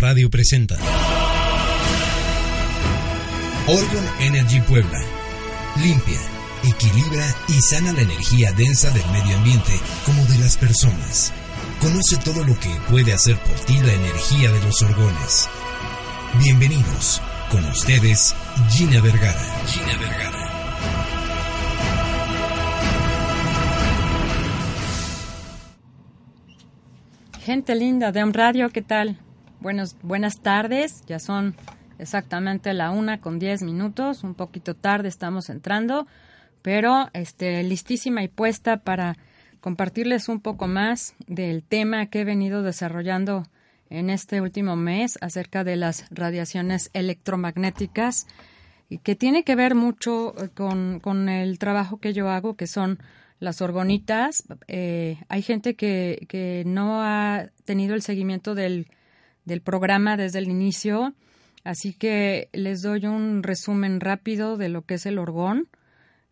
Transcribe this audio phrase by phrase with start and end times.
[0.00, 0.76] Radio presenta
[3.66, 4.98] Orgon Energy Puebla.
[5.76, 6.18] Limpia,
[6.64, 11.34] equilibra y sana la energía densa del medio ambiente como de las personas.
[11.82, 15.50] Conoce todo lo que puede hacer por ti la energía de los orgones.
[16.42, 17.20] Bienvenidos.
[17.50, 18.34] Con ustedes,
[18.70, 19.44] Gina Vergara.
[19.66, 20.40] Gina Vergara.
[27.44, 29.18] Gente linda de un radio, ¿qué tal?
[29.60, 31.54] Buenos, buenas tardes, ya son
[31.98, 36.06] exactamente la una con diez minutos, un poquito tarde estamos entrando,
[36.62, 39.18] pero este, listísima y puesta para
[39.60, 43.44] compartirles un poco más del tema que he venido desarrollando
[43.90, 48.26] en este último mes acerca de las radiaciones electromagnéticas
[48.88, 52.66] y que tiene que ver mucho eh, con, con el trabajo que yo hago, que
[52.66, 52.98] son
[53.40, 54.42] las orgonitas.
[54.68, 58.86] Eh, hay gente que, que, no ha tenido el seguimiento del,
[59.50, 61.14] del, programa desde el inicio,
[61.64, 65.68] así que les doy un resumen rápido de lo que es el orgón.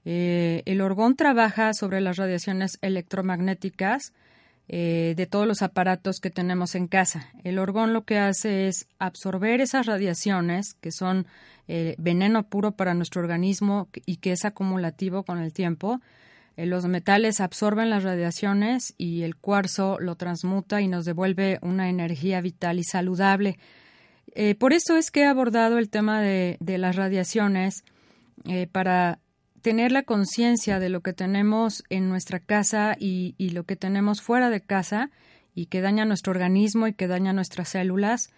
[0.04, 4.12] Eh, el orgón trabaja sobre las radiaciones electromagnéticas
[4.68, 7.28] eh, de todos los aparatos que tenemos en casa.
[7.44, 11.26] El orgón lo que hace es absorber esas radiaciones, que son
[11.98, 16.04] veneno puro para nuestro organismo y que es acumulativo con el tiempo, eh,
[16.66, 22.40] los metales absorben las radiaciones y el cuarzo lo transmuta y nos devuelve una energía
[22.40, 23.58] vital y saludable.
[24.34, 27.84] Eh, por eso es que he abordado el tema de, las radiaciones
[28.44, 29.20] eh, para
[29.62, 34.50] tener la conciencia de lo que tenemos en nuestra casa y, lo que tenemos fuera
[34.50, 35.10] de casa
[35.54, 38.30] y que daña nuestro organismo y que daña nuestras células.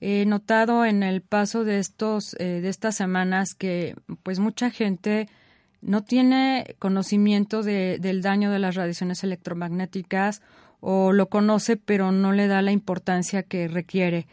[0.00, 5.28] He notado en el paso de estos de estas semanas que pues mucha gente
[5.86, 10.42] no tiene conocimiento de, del daño de las radiaciones electromagnéticas
[10.80, 14.26] o lo conoce pero no le da la importancia que requiere.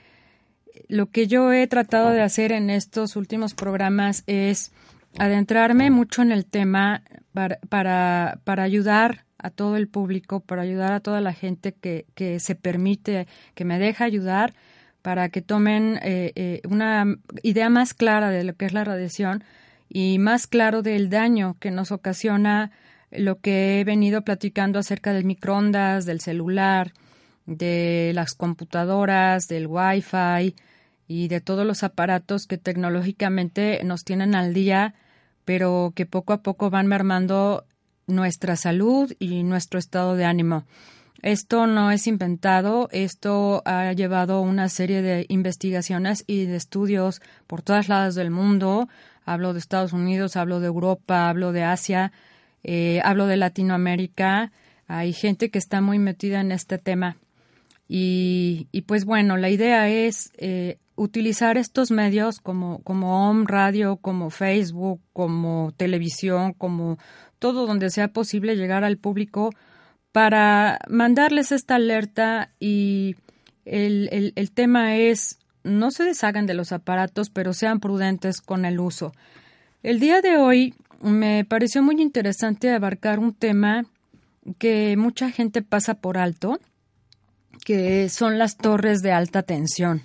[0.88, 4.72] Lo que yo he tratado de hacer en estos últimos programas es
[5.20, 7.04] adentrarme mucho en el tema
[7.70, 12.40] para, para, ayudar a todo el público, para ayudar a toda la gente que, que
[12.40, 14.56] se permite, que me deja ayudar,
[15.04, 17.06] para que tomen eh, eh, una
[17.44, 19.44] idea más clara de lo que es la radiación,
[19.96, 22.72] y más claro del daño que nos ocasiona
[23.12, 26.94] lo que he venido platicando acerca del microondas, del celular,
[27.46, 30.56] de las computadoras, del Wi-Fi
[31.08, 34.96] y de todos los aparatos que tecnológicamente nos tienen al día,
[35.46, 37.66] pero que poco a poco van mermando
[38.08, 40.66] nuestra salud y nuestro estado de ánimo.
[41.22, 47.62] Esto no es inventado, esto ha llevado una serie de investigaciones y de estudios por
[47.62, 48.90] todas lados del mundo,
[49.26, 52.12] hablo de Estados Unidos, hablo de Europa, hablo de Asia,
[52.64, 54.52] eh, hablo de Latinoamérica.
[54.88, 57.18] Hay gente que está muy metida en este tema.
[57.88, 63.98] Y, y pues bueno, la idea es eh, utilizar estos medios como, como home radio,
[63.98, 66.98] como Facebook, como televisión, como
[67.40, 69.52] todo donde sea posible llegar al público
[70.12, 73.16] para mandarles esta alerta y
[73.66, 78.66] el, el, el tema es no se deshagan de los aparatos, pero sean prudentes con
[78.66, 79.14] el uso.
[79.82, 83.86] El día de hoy me pareció muy interesante abarcar un tema
[84.58, 86.60] que mucha gente pasa por alto,
[87.66, 90.04] que son las torres de alta tensión.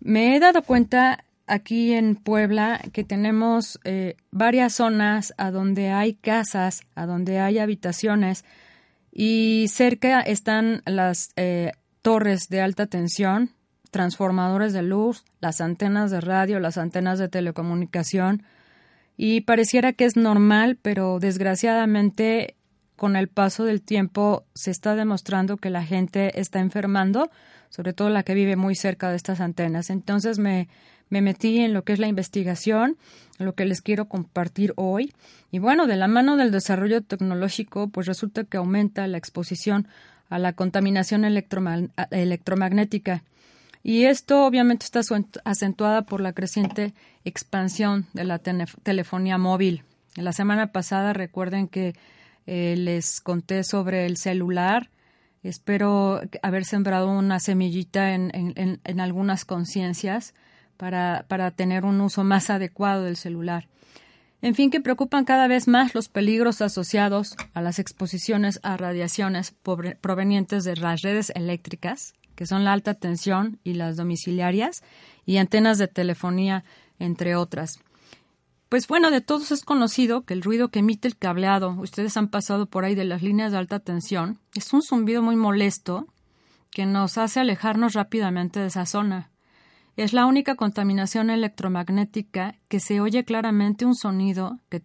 [0.00, 6.14] Me he dado cuenta aquí en Puebla que tenemos eh, varias zonas a donde hay
[6.14, 8.44] casas, a donde hay habitaciones
[9.12, 13.50] y cerca están las eh, torres de alta tensión
[13.90, 18.42] transformadores de luz, las antenas de radio, las antenas de telecomunicación,
[19.16, 22.54] y pareciera que es normal, pero desgraciadamente
[22.96, 27.30] con el paso del tiempo se está demostrando que la gente está enfermando,
[27.68, 29.90] sobre todo la que vive muy cerca de estas antenas.
[29.90, 30.68] Entonces me,
[31.10, 32.96] me metí en lo que es la investigación,
[33.38, 35.12] lo que les quiero compartir hoy.
[35.50, 39.88] Y bueno, de la mano del desarrollo tecnológico, pues resulta que aumenta la exposición
[40.28, 43.24] a la contaminación electromagnética
[43.82, 45.00] y esto obviamente está
[45.44, 46.94] acentuada por la creciente
[47.24, 49.84] expansión de la telefonía móvil.
[50.16, 51.94] La semana pasada recuerden que
[52.46, 54.90] eh, les conté sobre el celular.
[55.42, 60.34] Espero haber sembrado una semillita en, en, algunas conciencias
[60.76, 63.68] para, para tener un uso más adecuado del celular.
[64.40, 69.54] En fin, que preocupan cada vez más los peligros asociados a las exposiciones a radiaciones
[70.00, 74.84] provenientes de las redes eléctricas, que son la alta tensión y las domiciliarias,
[75.26, 76.62] y antenas de telefonía,
[77.00, 77.80] entre otras.
[78.68, 82.28] Pues bueno, de todos es conocido que el ruido que emite el cableado, ustedes han
[82.28, 86.06] pasado por ahí de las líneas de alta tensión, es un zumbido muy molesto
[86.70, 89.32] que nos hace alejarnos rápidamente de esa zona.
[89.96, 94.78] Es la única contaminación electromagnética que se oye claramente un sonido que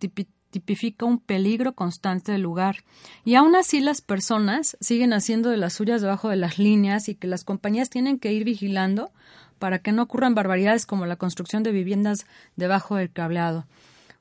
[0.54, 2.84] tipifica un peligro constante del lugar.
[3.26, 7.16] Y aún así las personas siguen haciendo de las suyas debajo de las líneas y
[7.16, 9.12] que las compañías tienen que ir vigilando
[9.58, 13.66] para que no ocurran barbaridades como la construcción de viviendas debajo del cableado.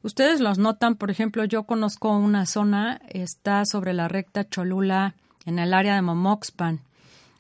[0.03, 5.15] Ustedes los notan, por ejemplo, yo conozco una zona, está sobre la recta Cholula,
[5.45, 6.81] en el área de Momoxpan.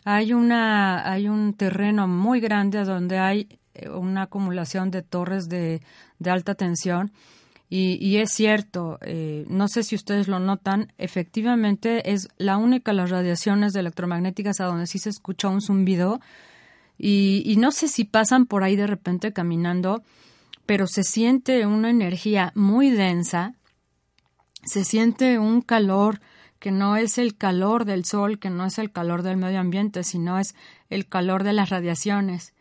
[0.04, 5.80] Hay, una, hay un terreno muy grande donde hay eh, una acumulación de torres de,
[6.18, 7.12] de alta tensión.
[7.74, 13.08] Y, es cierto, eh, no sé si ustedes lo notan, efectivamente es la única las
[13.08, 16.20] radiaciones electromagnéticas a donde sí se escucha un zumbido.
[16.98, 20.02] Y, y no sé si pasan por ahí de repente caminando,
[20.66, 23.54] pero se siente una energía muy densa,
[24.66, 26.20] se siente un calor
[26.58, 30.04] que no es el calor del sol, que no es el calor del medio ambiente,
[30.04, 30.54] sino es
[30.90, 32.52] el calor de las radiaciones.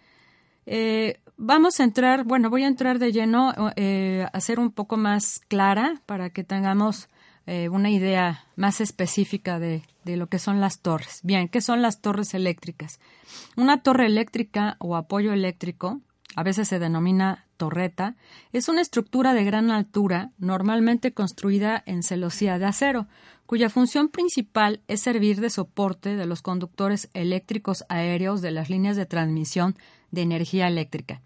[0.65, 4.95] Eh, vamos a entrar, bueno, voy a entrar de lleno eh, a ser un poco
[4.95, 7.09] más clara para que tengamos
[7.47, 11.19] eh, una idea más específica de, de, lo que son las torres.
[11.23, 12.99] Bien, ¿qué son las torres eléctricas?
[13.57, 15.99] Una torre eléctrica o apoyo eléctrico,
[16.35, 18.15] a veces se denomina torreta,
[18.53, 23.07] es una estructura de gran altura, normalmente construida en celosía de acero,
[23.47, 28.95] cuya función principal es servir de soporte de los conductores eléctricos aéreos de las líneas
[28.95, 29.75] de transmisión
[30.11, 31.21] de energía eléctrica.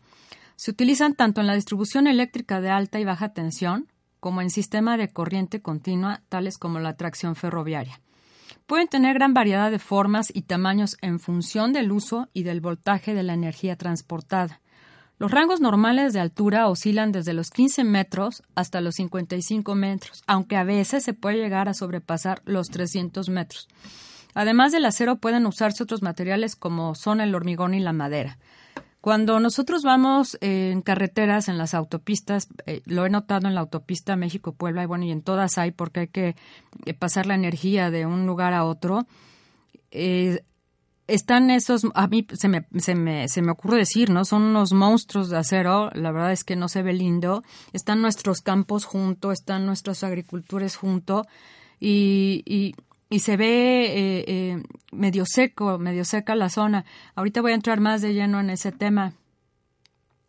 [0.56, 4.98] Se utilizan tanto en la distribución eléctrica de alta y baja tensión como en sistema
[4.98, 8.02] de corriente continua, tales como la tracción ferroviaria.
[8.66, 13.14] Pueden tener gran variedad de formas y tamaños en función del uso y del voltaje
[13.14, 14.62] de la energía transportada.
[15.20, 20.58] Los rangos normales de altura oscilan desde los 15 metros hasta los 55 metros, aunque
[20.58, 23.68] a veces se puede llegar a sobrepasar los 300 metros.
[24.34, 28.40] Además del acero pueden usarse otros materiales como son el hormigón y la madera.
[29.06, 34.16] Cuando nosotros vamos en carreteras, en las autopistas, eh, lo he notado en la autopista
[34.16, 36.36] México-Puebla y bueno, y en todas hay porque hay que
[36.88, 39.06] eh, pasar la energía de un lugar a otro.
[39.92, 40.44] Eh,
[41.06, 44.26] están esos, a mí se me, se, me, se me ocurre decir, ¿no?
[44.26, 47.44] Son unos monstruos de acero, la verdad es que no se ve lindo.
[47.74, 51.28] Están nuestros campos junto, están nuestras agriculturas junto
[51.80, 52.74] y, y,
[53.10, 56.86] y se ve eh, eh, medio seco, medio seca la zona.
[57.16, 59.14] Ahorita voy a entrar más de lleno en ese tema.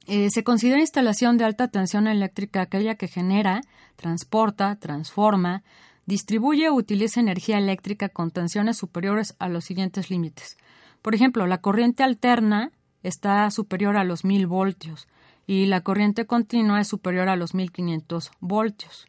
[0.06, 3.62] Eh, se considera instalación de alta tensión eléctrica aquella que genera,
[3.96, 5.64] transporta, transforma,
[6.04, 10.56] distribuye o utiliza energía eléctrica con tensiones superiores a los siguientes límites.
[11.02, 12.70] Por ejemplo, la corriente alterna
[13.02, 15.08] está superior a los 1000 voltios
[15.46, 19.06] y la corriente continua es superior a los 1500 voltios.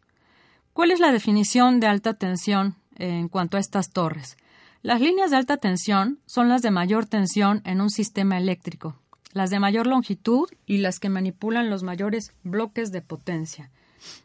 [0.73, 4.38] ¿Cuál es la definición de alta tensión en cuanto a estas torres?
[4.81, 8.95] Las líneas de alta tensión son las de mayor tensión en un sistema eléctrico,
[9.33, 13.71] las de mayor longitud y las que manipulan los mayores bloques de potencia.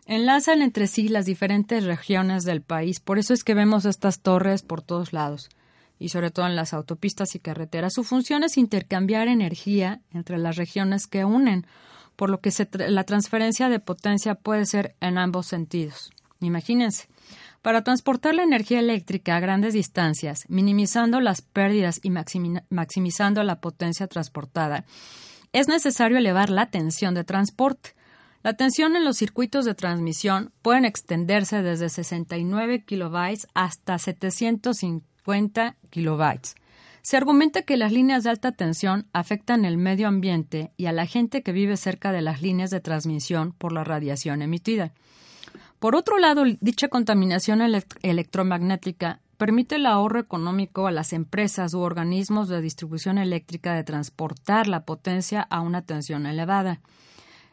[0.07, 4.63] Enlazan entre sí las diferentes regiones del país, por eso es que vemos estas torres
[4.63, 5.49] por todos lados
[5.99, 7.95] y sobre todo en las autopistas y carreteras.
[7.95, 11.67] Su función es intercambiar energía entre las regiones que unen,
[12.17, 12.51] por lo que
[12.89, 16.13] la transferencia de potencia puede ser en ambos sentidos.
[16.41, 17.07] Imagínense.
[17.63, 24.07] Para transportar la energía eléctrica a grandes distancias, minimizando las pérdidas y maximizando la potencia
[24.09, 24.85] transportada,
[25.53, 27.95] es necesario elevar la tensión de transporte.
[28.43, 35.77] La tensión en los circuitos de transmisión pueden extenderse desde 69 kilobytes hasta 750 50
[35.91, 36.57] kilobytes.
[37.03, 41.07] Se argumenta que las líneas de alta tensión afectan el medio ambiente y a la
[41.07, 44.93] gente que vive cerca de las líneas de transmisión por la radiación emitida.
[45.83, 47.61] Por otro lado, dicha contaminación
[48.03, 54.69] electromagnética permite el ahorro económico a las empresas u organismos de distribución eléctrica de transportar
[54.69, 56.81] la potencia a una tensión elevada.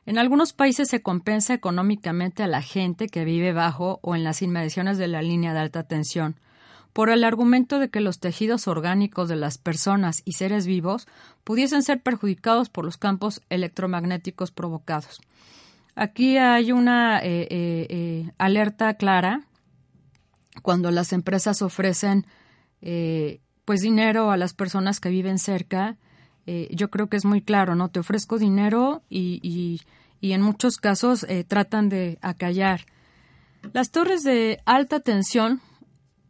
[0.05, 4.43] En algunos países se compensa económicamente a la gente que vive bajo o en las
[4.43, 6.36] inmediaciones de la línea de alta tensión,
[6.93, 11.07] por el argumento de que los tejidos orgánicos de las personas y seres vivos
[11.43, 15.19] pudiesen ser perjudicados por los campos electromagnéticos provocados.
[16.00, 19.41] Aquí hay una eh, eh, eh, alerta clara
[20.62, 22.25] cuando las empresas ofrecen
[23.65, 25.98] pues dinero a las personas que viven cerca.
[26.72, 27.89] yo creo que es muy claro, ¿no?
[27.89, 29.82] Te ofrezco dinero y, y,
[30.22, 32.86] y en muchos casos tratan de acallar.
[33.74, 35.60] Las torres de alta tensión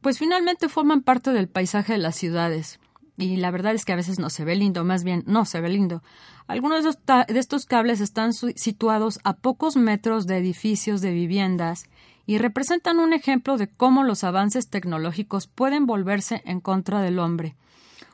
[0.01, 2.79] pues finalmente forman parte del paisaje de las ciudades.
[3.19, 5.59] Y la verdad es que a veces no se ve lindo, más bien no se
[5.59, 6.01] ve lindo.
[6.47, 11.89] Algunos de estos cables están situados a pocos metros de edificios de viviendas
[12.25, 17.57] y representan un ejemplo de cómo los avances tecnológicos pueden volverse en contra del hombre.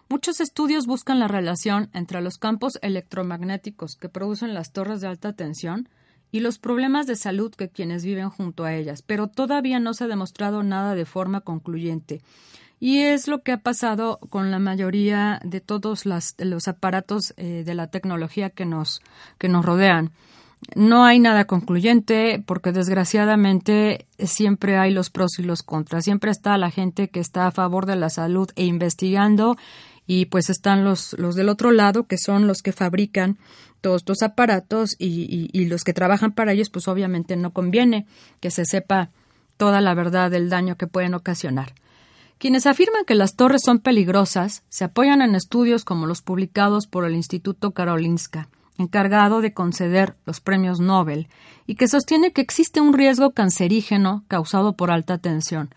[0.10, 5.34] Muchos estudios buscan la relación entre los campos electromagnéticos que producen las torres de alta
[5.34, 5.88] tensión
[6.32, 10.06] y los problemas de salud que quienes viven junto a ellas, pero todavía no se
[10.06, 12.22] ha demostrado nada de forma concluyente.
[12.86, 17.74] Y es lo que ha pasado con la mayoría de todos los aparatos eh, de
[17.74, 19.02] la tecnología que nos,
[19.40, 20.12] que nos rodean.
[20.76, 26.04] No hay nada concluyente porque desgraciadamente siempre hay los pros y los contras.
[26.04, 29.58] Siempre está la gente que está a favor de la salud e investigando
[30.06, 33.40] y pues están los, los del otro lado que son los que fabrican
[33.82, 38.06] todos estos aparatos y, y, los que trabajan para ellos pues obviamente no conviene
[38.42, 39.10] que se sepa
[39.58, 41.74] toda la verdad del daño que pueden ocasionar.
[42.38, 47.06] Quienes afirman que las torres son peligrosas se apoyan en estudios como los publicados por
[47.06, 51.30] el Instituto Karolinska, encargado de conceder los premios Nobel,
[51.66, 55.70] y que sostiene que existe un riesgo cancerígeno causado por alta tensión,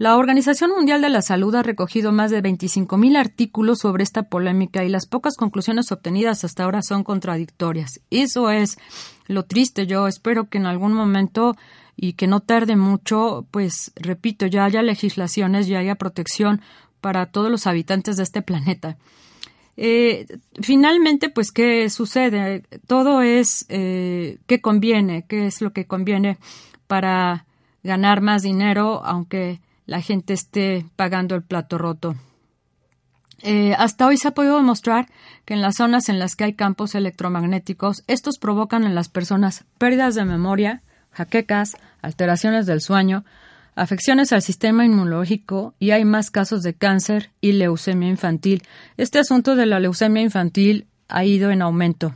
[0.00, 4.82] la Organización Mundial de la Salud ha recogido más de 25.000 artículos sobre esta polémica
[4.82, 8.00] y las pocas conclusiones obtenidas hasta ahora son contradictorias.
[8.08, 8.78] Eso es
[9.26, 9.86] lo triste.
[9.86, 11.54] Yo espero que en algún momento
[12.02, 16.62] y que no tarde mucho, pues repito, ya haya legislaciones, ya haya protección
[17.02, 18.96] para todos los habitantes de este planeta.
[19.76, 20.24] Eh,
[20.62, 22.62] finalmente, pues, ¿qué sucede?
[22.86, 26.38] Todo es eh, qué conviene, qué es lo que conviene
[26.86, 27.44] para
[27.82, 32.14] ganar más dinero, aunque la gente esté pagando el plato roto.
[33.42, 35.06] Eh, hasta hoy se ha podido demostrar
[35.44, 39.66] que en las zonas en las que hay campos electromagnéticos, estos provocan en las personas
[39.76, 43.24] pérdidas de memoria, jaquecas, alteraciones del sueño,
[43.74, 48.62] afecciones al sistema inmunológico y hay más casos de cáncer y leucemia infantil.
[48.96, 52.14] Este asunto de la leucemia infantil ha ido en aumento.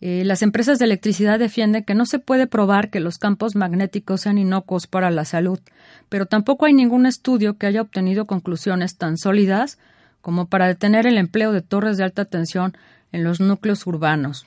[0.00, 4.22] Eh, las empresas de electricidad defienden que no se puede probar que los campos magnéticos
[4.22, 5.60] sean inocuos para la salud,
[6.08, 9.78] pero tampoco hay ningún estudio que haya obtenido conclusiones tan sólidas
[10.20, 12.76] como para detener el empleo de torres de alta tensión
[13.12, 14.46] en los núcleos urbanos.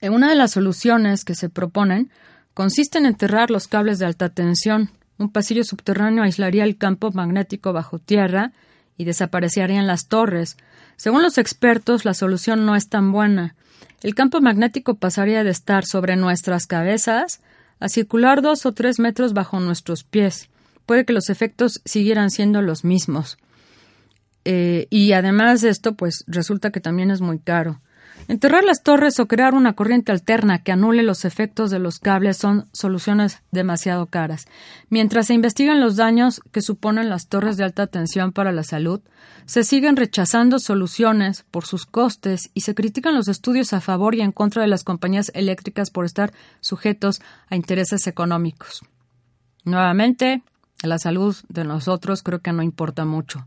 [0.00, 2.10] Eh, una de las soluciones que se proponen
[2.54, 4.90] consiste en enterrar los cables de alta tensión.
[5.18, 8.52] Un pasillo subterráneo aislaría el campo magnético bajo tierra
[8.96, 10.56] y desaparecerían las torres.
[10.96, 13.54] Según los expertos, la solución no es tan buena.
[14.02, 17.40] El campo magnético pasaría de estar sobre nuestras cabezas
[17.80, 20.48] a circular dos o tres metros bajo nuestros pies.
[20.86, 23.38] Puede que los efectos siguieran siendo los mismos.
[24.44, 27.80] Eh, y además de esto, pues resulta que también es muy caro.
[28.28, 32.36] Enterrar las torres o crear una corriente alterna que anule los efectos de los cables
[32.36, 34.46] son soluciones demasiado caras.
[34.88, 39.00] Mientras se investigan los daños que suponen las torres de alta tensión para la salud,
[39.46, 44.20] se siguen rechazando soluciones por sus costes y se critican los estudios a favor y
[44.20, 48.82] en contra de las compañías eléctricas por estar sujetos a intereses económicos.
[49.64, 50.42] Nuevamente,
[50.82, 53.46] la salud de nosotros creo que no importa mucho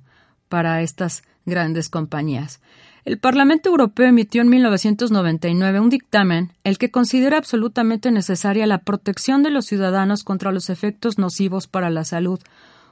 [0.50, 2.60] para estas grandes compañías.
[3.06, 9.44] El Parlamento Europeo emitió en 1999 un dictamen el que considera absolutamente necesaria la protección
[9.44, 12.40] de los ciudadanos contra los efectos nocivos para la salud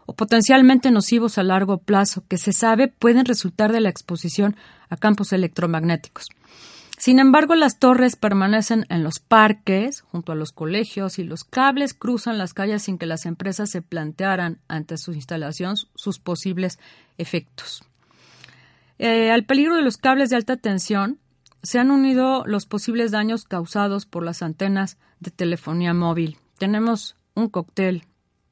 [0.05, 4.57] o potencialmente nocivos a largo plazo que se sabe pueden resultar de la exposición
[4.89, 6.27] a campos electromagnéticos.
[6.97, 11.93] Sin embargo, las torres permanecen en los parques, junto a los colegios, y los cables
[11.93, 16.77] cruzan las calles sin que las empresas se plantearan ante su instalación sus posibles
[17.17, 17.83] efectos.
[19.03, 21.17] Eh, al peligro de los cables de alta tensión
[21.63, 26.37] se han unido los posibles daños causados por las antenas de telefonía móvil.
[26.59, 28.03] Tenemos un cóctel,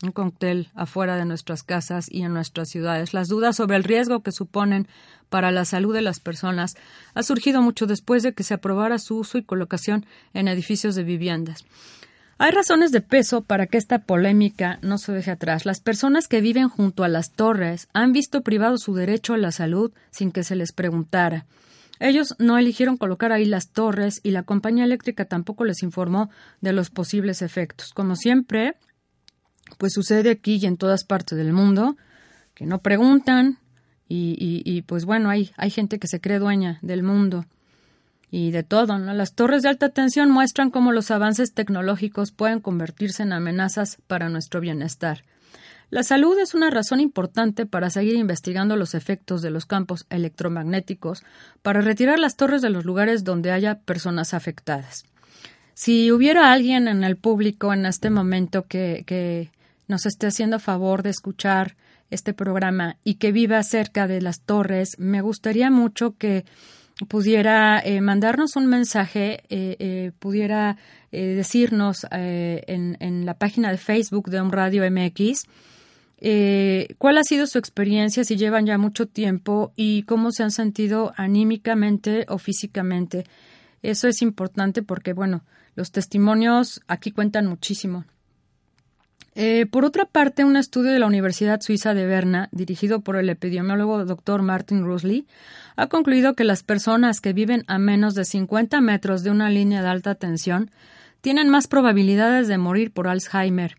[0.02, 3.14] un cóctel afuera de nuestras casas y en nuestras ciudades.
[3.14, 4.88] Las dudas sobre el riesgo que suponen
[5.30, 6.78] para la salud de las personas
[7.14, 11.04] ha surgido mucho después de que se aprobara su uso y colocación en edificios de
[11.04, 11.64] viviendas.
[12.42, 15.66] Hay razones de peso para que esta polémica no se deje atrás.
[15.66, 19.52] Las personas que viven junto a las torres han visto privado su derecho a la
[19.52, 21.46] salud sin que se les preguntara.
[22.00, 26.30] Ellos no eligieron colocar ahí las torres y la compañía eléctrica tampoco les informó
[26.62, 27.92] de los posibles efectos.
[27.94, 28.78] Como siempre,
[29.78, 31.98] pues sucede aquí y en todas partes del mundo,
[32.54, 33.60] que no preguntan
[34.08, 37.46] y, pues bueno, hay, hay gente que se cree dueña del mundo
[38.32, 38.98] y de todo.
[38.98, 39.14] ¿no?
[39.14, 44.30] Las torres de alta tensión muestran cómo los avances tecnológicos pueden convertirse en amenazas para
[44.30, 45.24] nuestro bienestar.
[45.92, 51.24] La salud es una razón importante para seguir investigando los efectos de los campos electromagnéticos
[51.64, 55.06] para retirar las torres de los lugares donde haya personas afectadas.
[55.74, 59.50] Si hubiera alguien en el público en este momento que, que
[59.88, 61.76] nos esté haciendo favor de escuchar
[62.12, 66.46] este programa y que viva cerca de las torres, me gustaría mucho que
[67.08, 70.78] pudiera eh, mandarnos un mensaje, eh, eh, pudiera
[71.12, 75.48] decirnos en, en, la página de Facebook de un Radio MX
[76.22, 80.52] eh, cuál ha sido su experiencia, si llevan ya mucho tiempo y cómo se han
[80.52, 83.26] sentido anímicamente o físicamente.
[83.82, 85.44] Eso es importante porque, bueno,
[85.76, 88.04] los testimonios aquí cuentan muchísimo.
[89.42, 93.30] Eh, por otra parte, un estudio de la Universidad Suiza de Berna, dirigido por el
[93.30, 94.42] epidemiólogo Dr.
[94.42, 95.28] Martin Rusley,
[95.78, 99.82] ha concluido que las personas que viven a menos de 50 metros de una línea
[99.82, 100.72] de alta tensión
[101.22, 103.78] tienen más probabilidades de morir por Alzheimer.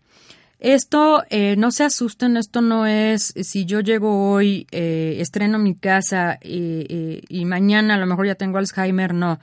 [0.59, 5.75] Esto, eh, no se asusten, esto no es si yo llego hoy, eh, estreno mi
[5.75, 9.39] casa y mañana a lo mejor ya tengo Alzheimer, no.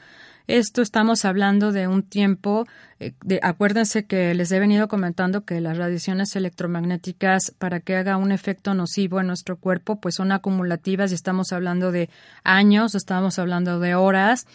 [0.49, 2.67] Esto estamos hablando de un tiempo,
[3.00, 8.17] eh, de, acuérdense que les he venido comentando que las radiaciones electromagnéticas para que haga
[8.17, 12.09] un efecto nocivo en nuestro cuerpo pues son acumulativas y estamos hablando de
[12.45, 14.47] años, estamos hablando de horas.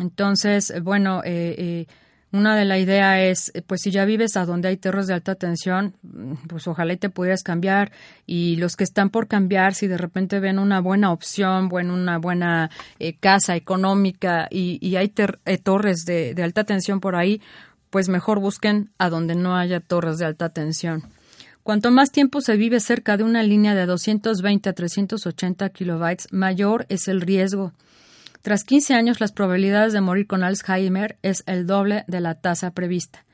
[0.00, 1.86] Entonces, bueno, eh, eh
[2.30, 5.14] una de la idea es, eh, pues si ya vives a donde hay terros de
[5.14, 7.90] alta tensión, mm, pues ojalá y te pudieras cambiar.
[8.26, 12.18] Y los que están por cambiar, si de repente ven una buena opción, bueno, una
[12.18, 15.12] buena eh, casa económica y, hay
[15.46, 17.40] eh, torres de, de alta tensión por ahí,
[17.90, 21.04] pues mejor busquen a donde no haya torres de alta tensión.
[21.62, 26.86] Cuanto más tiempo se vive cerca de una línea de 220 a 380 kilobytes, mayor
[26.88, 27.72] es el riesgo.
[28.42, 32.70] Tras 15 años, las probabilidades de morir con Alzheimer es el doble de la tasa
[32.70, 33.24] prevista.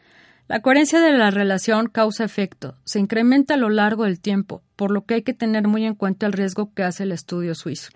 [0.47, 5.05] La coherencia de la relación causa-efecto se incrementa a lo largo del tiempo, por lo
[5.05, 7.91] que hay que tener muy en cuenta el riesgo que hace el estudio suizo.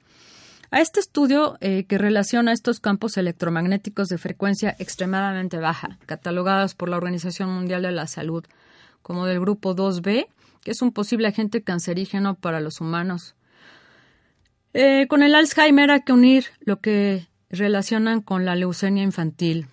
[0.71, 6.91] A este estudio eh, que relaciona estos campos electromagnéticos de frecuencia extremadamente baja, catalogados por
[6.91, 8.45] la Organización Mundial de la Salud
[9.03, 10.27] como del grupo 2B,
[10.63, 13.35] que es un posible agente cancerígeno para los humanos,
[14.81, 19.67] eh, con el Alzheimer hay que unir lo que relacionan con la leucemia infantil.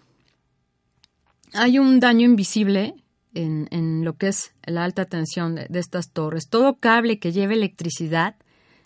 [1.54, 2.96] Hay un daño invisible
[3.36, 6.50] en, lo que es la alta tensión de, estas torres.
[6.50, 8.36] Todo cable que lleve electricidad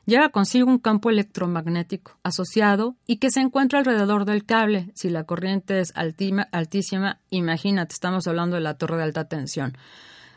[0.05, 4.91] lleva consigo un campo electromagnético asociado y que se encuentra alrededor del cable.
[4.95, 9.77] Si la corriente es altísima, imagínate, estamos hablando de la torre de alta tensión.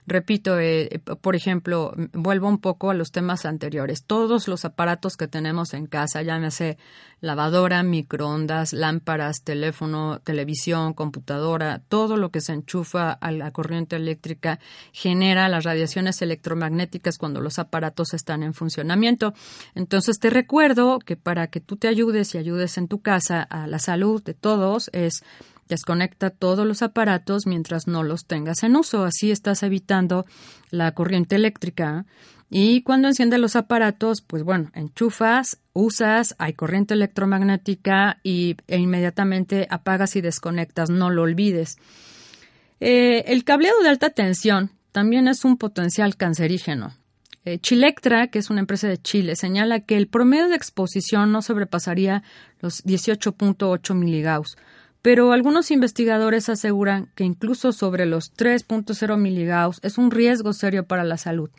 [0.06, 4.04] Repito, eh, por ejemplo, vuelvo un poco a los temas anteriores.
[4.04, 6.76] Todos los aparatos que tenemos en casa, llámese
[7.20, 14.58] lavadora, microondas, lámparas, teléfono, televisión, computadora, todo lo que se enchufa a la corriente eléctrica
[14.92, 19.34] genera las radiaciones electromagnéticas cuando los aparatos están en funcionamiento.
[19.76, 23.68] Entonces te recuerdo que para que tú te ayudes y ayudes en tu casa a
[23.68, 25.22] la salud de todos es
[25.72, 29.04] Desconecta todos los aparatos mientras no los tengas en uso.
[29.04, 30.26] Así estás evitando
[30.68, 32.04] la corriente eléctrica.
[32.50, 39.66] Y cuando enciendes los aparatos, pues bueno, enchufas, usas, hay corriente electromagnética y, e inmediatamente
[39.70, 40.90] apagas y desconectas.
[40.90, 41.78] No lo olvides.
[42.78, 46.92] Eh, el cableado de alta tensión también es un potencial cancerígeno.
[47.46, 51.40] Eh, Chilectra, que es una empresa de Chile, señala que el promedio de exposición no
[51.40, 52.24] sobrepasaría
[52.60, 54.58] los 18.8 miligauss
[55.02, 61.04] pero algunos investigadores aseguran que incluso sobre los 3.0 miligauss es un riesgo serio para
[61.04, 61.50] la salud.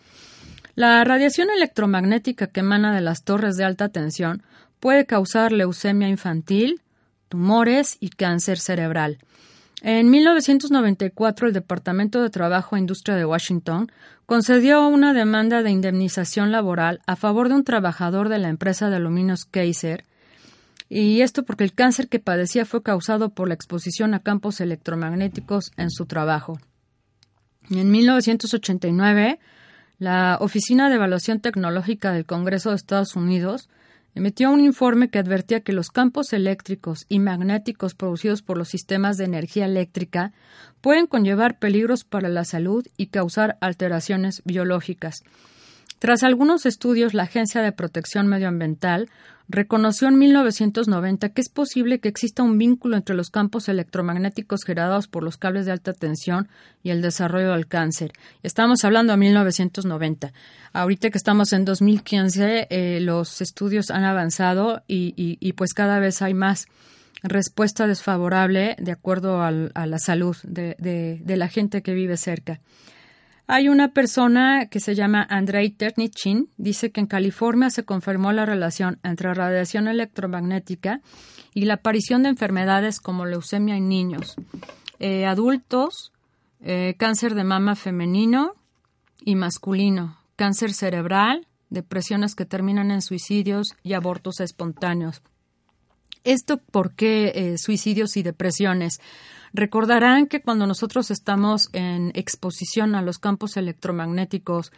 [0.75, 4.41] La radiación electromagnética que emana de las torres de alta tensión
[4.79, 6.81] puede causar leucemia infantil,
[7.29, 9.19] tumores y cáncer cerebral.
[9.81, 13.91] En 1994, el Departamento de Trabajo e Industria de Washington
[14.25, 18.95] concedió una demanda de indemnización laboral a favor de un trabajador de la empresa de
[18.95, 20.05] aluminios Kaiser
[20.89, 25.71] y esto porque el cáncer que padecía fue causado por la exposición a campos electromagnéticos
[25.77, 26.59] en su trabajo.
[27.69, 29.39] En 1989,
[29.99, 33.69] la Oficina de Evaluación Tecnológica del Congreso de Estados Unidos
[34.15, 39.17] emitió un informe que advertía que los campos eléctricos y magnéticos producidos por los sistemas
[39.17, 40.33] de energía eléctrica
[40.81, 45.23] pueden conllevar peligros para la salud y causar alteraciones biológicas.
[45.99, 49.09] Tras algunos estudios, la Agencia de Protección Medioambiental
[49.49, 55.07] reconoció en 1990 que es posible que exista un vínculo entre los campos electromagnéticos generados
[55.07, 56.47] por los cables de alta tensión
[56.81, 58.13] y el desarrollo del cáncer.
[58.41, 60.33] Estamos hablando de 1990.
[60.73, 66.33] Ahorita que estamos en 2015, eh, los estudios han avanzado y, pues cada vez hay
[66.33, 66.67] más
[67.21, 72.59] respuesta desfavorable de acuerdo a la salud de la gente que vive cerca.
[73.45, 78.45] Hay una persona que se llama Andrei Ternichin, dice que en California se confirmó la
[78.45, 81.01] relación entre radiación electromagnética
[81.53, 84.35] y la aparición de enfermedades como leucemia en niños,
[84.99, 86.13] eh, adultos,
[86.61, 88.53] eh, cáncer de mama femenino
[89.25, 95.21] y masculino, cáncer cerebral, depresiones que terminan en suicidios y abortos espontáneos.
[96.23, 98.99] ¿Esto por qué eh, suicidios y depresiones?
[99.53, 104.71] Recordarán que cuando nosotros estamos en exposición a los campos electromagnéticos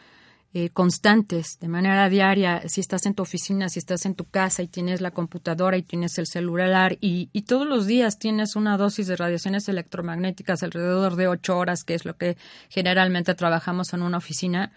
[0.54, 4.64] eh, constantes, de manera diaria, si estás en tu oficina, si estás en tu casa
[4.64, 9.08] y tienes la computadora y tienes el celular y, todos los días tienes una dosis
[9.08, 12.36] de radiaciones electromagnéticas alrededor de ocho horas, que es lo que
[12.70, 14.74] generalmente trabajamos en una oficina,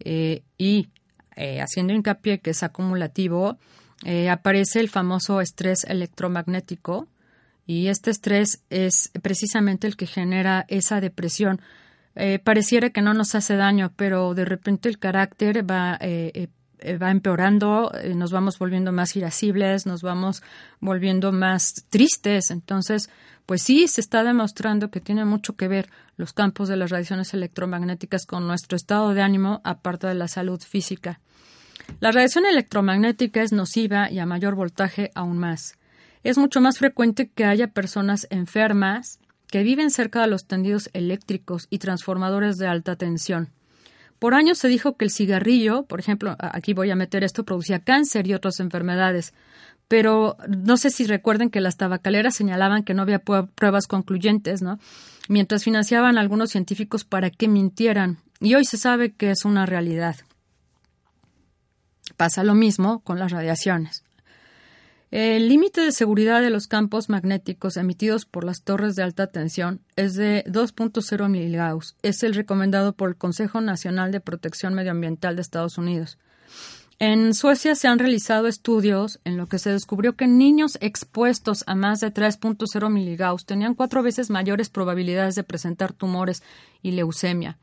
[0.00, 0.88] eh, y
[1.34, 3.58] eh, haciendo hincapié que es acumulativo,
[4.30, 7.08] aparece el famoso estrés electromagnético
[7.66, 11.60] y este estrés es precisamente el que genera esa depresión
[12.18, 16.48] eh, pareciera que no nos hace daño, pero de repente el carácter va, eh,
[16.78, 20.42] eh, va empeorando, nos vamos volviendo más irascibles, nos vamos
[20.80, 22.50] volviendo más tristes.
[22.50, 23.10] Entonces,
[23.44, 27.34] pues sí, se está demostrando que tiene mucho que ver los campos de las radiaciones
[27.34, 31.20] electromagnéticas con nuestro estado de ánimo, aparte de la salud física.
[32.00, 35.76] La radiación electromagnética es nociva y a mayor voltaje aún más.
[36.26, 41.68] Es mucho más frecuente que haya personas enfermas que viven cerca de los tendidos eléctricos
[41.70, 43.50] y transformadores de alta tensión.
[44.18, 47.78] Por años se dijo que el cigarrillo, por ejemplo, aquí voy a meter esto, producía
[47.78, 49.34] cáncer y otras enfermedades,
[49.86, 54.80] pero no sé si recuerden que las tabacaleras señalaban que no había pruebas concluyentes, ¿no?
[55.28, 59.64] Mientras financiaban a algunos científicos para que mintieran, y hoy se sabe que es una
[59.64, 60.16] realidad.
[62.16, 64.05] Pasa lo mismo con las radiaciones.
[65.18, 69.80] El límite de seguridad de los campos magnéticos emitidos por las torres de alta tensión
[69.96, 71.96] es de 2.0 miligauss.
[72.02, 76.18] Es el recomendado por el Consejo Nacional de Protección Medioambiental de Estados Unidos.
[76.98, 81.74] En Suecia se han realizado estudios en los que se descubrió que niños expuestos a
[81.74, 86.42] más de 3.0 miligauss tenían cuatro veces mayores probabilidades de presentar tumores
[86.82, 87.56] y leucemia.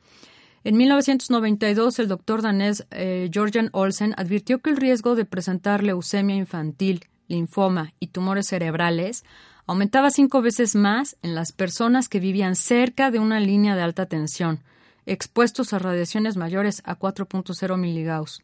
[0.63, 6.35] En 1992, el doctor danés eh, Jorgen Olsen advirtió que el riesgo de presentar leucemia
[6.35, 9.23] infantil linfoma y tumores cerebrales
[9.65, 14.05] aumentaba cinco veces más en las personas que vivían cerca de una línea de alta
[14.05, 14.59] tensión,
[15.05, 18.43] expuestos a radiaciones mayores a 4.0 miligauss.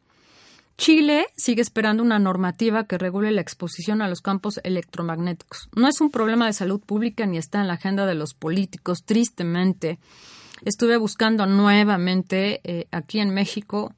[0.77, 5.69] Chile sigue esperando una normativa que regule la exposición a los campos electromagnéticos.
[5.75, 9.03] No es un problema de salud pública ni está en la agenda de los políticos,
[9.03, 9.99] tristemente.
[10.63, 13.93] Estuve buscando nuevamente eh, aquí en México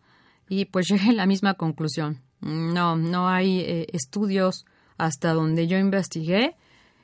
[0.49, 2.19] y pues llegué a la misma conclusión.
[2.41, 4.65] No, no hay eh, estudios
[5.01, 6.55] hasta donde yo investigué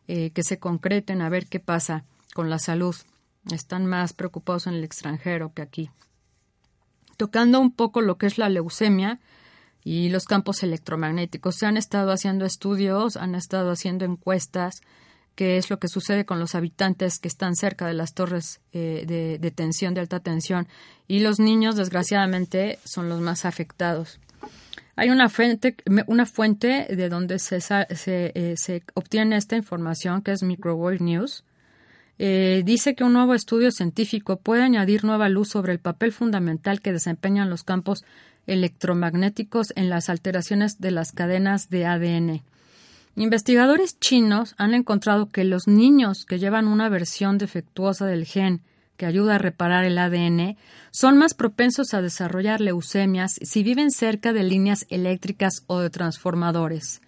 [0.08, 2.04] eh, que se concreten a ver qué pasa
[2.36, 2.96] con la salud.
[3.52, 5.90] Están más preocupados en el extranjero que aquí.
[7.18, 9.20] Tocando un poco lo que es la leucemia
[9.84, 14.82] y los campos electromagnéticos, se han estado haciendo estudios, han estado haciendo encuestas,
[15.34, 19.06] qué es lo que sucede con los habitantes que están cerca de las torres eh,
[19.08, 20.68] de, de tensión, de alta tensión,
[21.08, 24.20] y los niños, desgraciadamente, son los más afectados.
[25.00, 25.76] Hay una fuente,
[26.08, 31.44] una fuente de donde se, eh, se, obtiene esta información, que es Microwave News.
[32.18, 36.82] Eh, dice que un nuevo estudio científico puede añadir nueva luz sobre el papel fundamental
[36.82, 38.06] que desempeñan los campos
[38.48, 42.42] electromagnéticos en las alteraciones de las cadenas de ADN.
[43.16, 48.62] Investigadores chinos han encontrado que los niños que llevan una versión defectuosa del gen
[48.98, 50.58] que ayuda a reparar el ADN,
[50.92, 57.02] son más propensos a desarrollar leucemias si viven cerca de líneas eléctricas o de transformadores.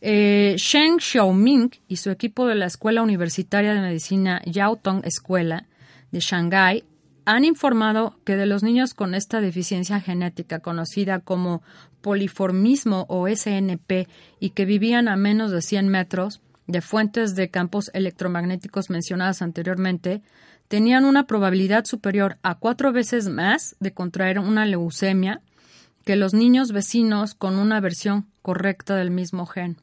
[0.00, 5.66] Eh, Sheng Xiaoming y su equipo de la Escuela Universitaria de Medicina Yaotong Escuela
[6.12, 6.84] de Shanghái
[7.24, 11.62] han informado que de los niños con esta deficiencia genética conocida como
[12.00, 14.06] poliformismo o SNP
[14.38, 20.22] y que vivían a menos de 100 metros de fuentes de campos electromagnéticos mencionadas anteriormente,
[20.68, 25.42] tenían una probabilidad superior a cuatro veces más de contraer una leucemia
[26.04, 29.78] que los niños vecinos con una versión correcta del mismo gen.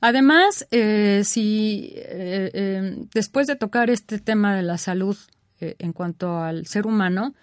[0.00, 5.16] Además, eh, si eh, eh, después de tocar este tema de la salud
[5.60, 7.34] en cuanto al ser humano,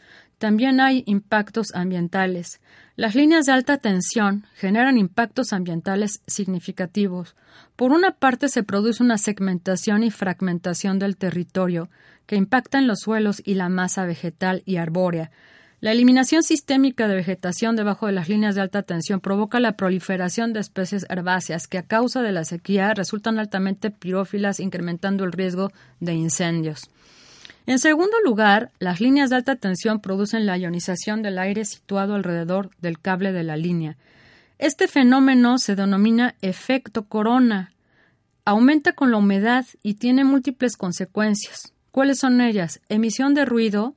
[0.42, 2.62] también hay impactos ambientales.
[2.96, 7.36] Las líneas de alta tensión generan impactos ambientales significativos.
[7.76, 11.92] Por una parte, se produce una segmentación y fragmentación del territorio
[12.26, 15.30] que impacta en los suelos y la masa vegetal y arbórea.
[15.80, 20.54] La eliminación sistémica de vegetación debajo de las líneas de alta tensión provoca la proliferación
[20.54, 25.72] de especies herbáceas que a causa de la sequía resultan altamente pirófilas, incrementando el riesgo
[26.00, 26.90] de incendios.
[27.66, 32.72] En segundo lugar, las líneas de alta tensión producen la ionización del aire situado alrededor
[32.82, 33.98] del cable de la línea.
[34.58, 37.74] Este fenómeno se denomina efecto corona.
[38.46, 41.74] Aumenta con la humedad y tiene múltiples consecuencias.
[41.92, 42.82] ¿Cuáles son ellas?
[42.90, 43.96] Emisión de ruido,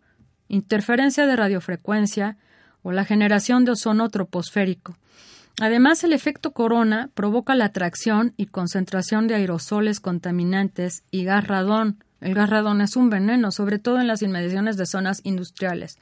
[0.48, 2.36] interferencia de radiofrecuencia
[2.82, 4.96] o la generación de ozono troposférico.
[5.60, 12.03] Además, el efecto corona provoca la atracción y concentración de aerosoles contaminantes y gas radón,
[12.24, 15.98] el gas radón es un veneno, sobre todo en las inmediaciones de zonas industriales.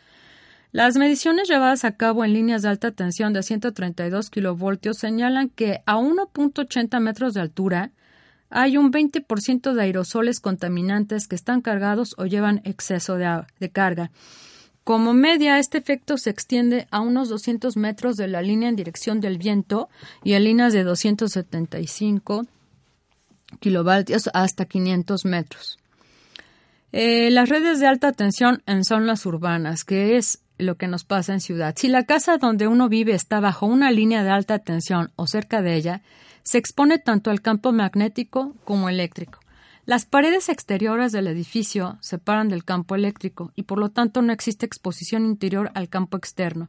[0.70, 5.82] Las mediciones llevadas a cabo en líneas de alta tensión de 132 kilovoltios señalan que
[5.84, 7.90] a 1.80 metros de altura
[8.50, 14.12] hay un 20% de aerosoles contaminantes que están cargados o llevan exceso de, de, carga.
[14.84, 19.20] Como media, este efecto se extiende a unos 200 metros de la línea en dirección
[19.20, 19.88] del viento
[20.22, 22.46] y en líneas de 275
[23.58, 25.81] kilovoltios hasta 500 metros.
[26.92, 31.32] Eh, las redes de alta tensión en zonas urbanas, que es lo que nos pasa
[31.32, 31.74] en ciudad.
[31.76, 35.62] Si la casa donde uno vive está bajo una línea de alta tensión o cerca
[35.62, 36.02] de ella,
[36.42, 39.40] se expone tanto al campo magnético como eléctrico.
[39.86, 44.66] Las paredes exteriores del edificio separan del campo eléctrico y por lo tanto no existe
[44.66, 46.68] exposición interior al campo externo.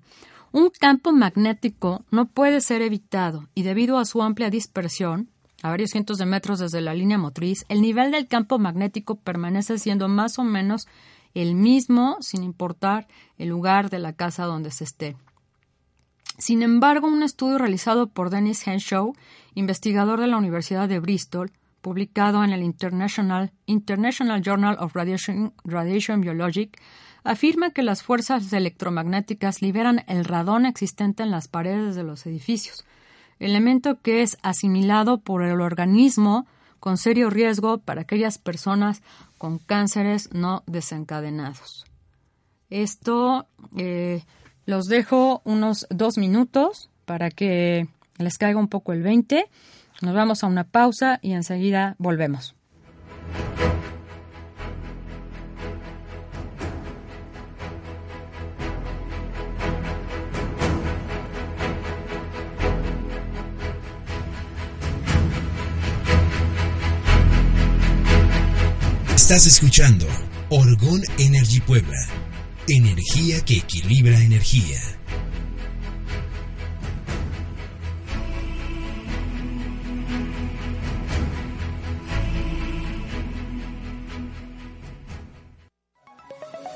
[0.52, 5.30] Un campo magnético no puede ser evitado y debido a su amplia dispersión,
[5.64, 9.80] a varios cientos de metros desde la línea motriz, el nivel del campo magnético permanece
[9.80, 10.88] siendo más o menos
[11.34, 15.16] el mismo sin importar el lugar de la casa donde se esté.
[16.38, 19.14] Sin embargo, un estudio realizado por Dennis Henshaw,
[19.56, 26.20] investigador de la Universidad de Bristol, publicado en el International, International Journal of Radiation, Radiation
[26.20, 26.78] Biologic,
[27.24, 32.84] afirma que las fuerzas electromagnéticas liberan el radón existente en las paredes de los edificios,
[33.40, 36.46] elemento que es asimilado por el organismo
[36.80, 39.02] con serio riesgo para aquellas personas
[39.38, 41.86] con cánceres no desencadenados.
[42.70, 44.24] Esto eh,
[44.66, 49.46] los dejo unos dos minutos para que les caiga un poco el 20.
[50.02, 52.56] Nos vamos a una pausa y enseguida volvemos.
[69.24, 70.06] Estás escuchando
[70.50, 71.98] Orgón Energy Puebla,
[72.68, 74.82] energía que equilibra energía.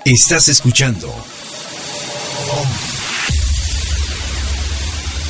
[0.05, 1.13] Estás escuchando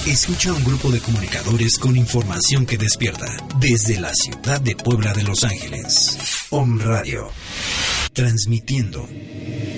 [0.08, 3.26] Escucha a un grupo de comunicadores con información que despierta
[3.60, 6.48] desde la ciudad de Puebla de Los Ángeles.
[6.50, 7.30] Om Radio.
[8.14, 9.06] Transmitiendo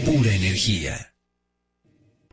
[0.05, 1.15] pura energía.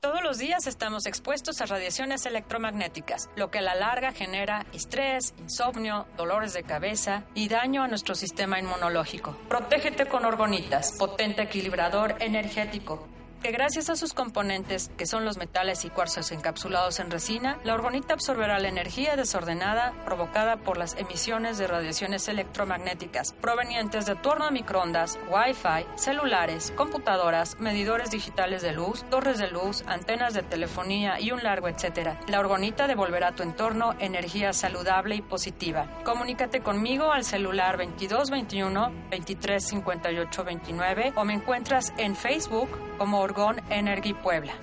[0.03, 5.33] Todos los días estamos expuestos a radiaciones electromagnéticas, lo que a la larga genera estrés,
[5.39, 9.39] insomnio, dolores de cabeza y daño a nuestro sistema inmunológico.
[9.49, 13.09] Protégete con orgonitas, potente equilibrador energético
[13.47, 17.75] que gracias a sus componentes, que son los metales y cuarzos encapsulados en resina, la
[17.75, 24.47] orgonita absorberá la energía desordenada provocada por las emisiones de radiaciones electromagnéticas provenientes de torno
[24.47, 31.21] a microondas, Wi-Fi, celulares, computadoras, medidores digitales de luz, torres de luz, antenas de telefonía
[31.21, 32.19] y un largo etcétera.
[32.27, 35.87] La orgonita devolverá a tu entorno energía saludable y positiva.
[36.03, 44.55] Comunícate conmigo al celular 2221 235829 o me encuentras en Facebook como Orgón Energy Puebla.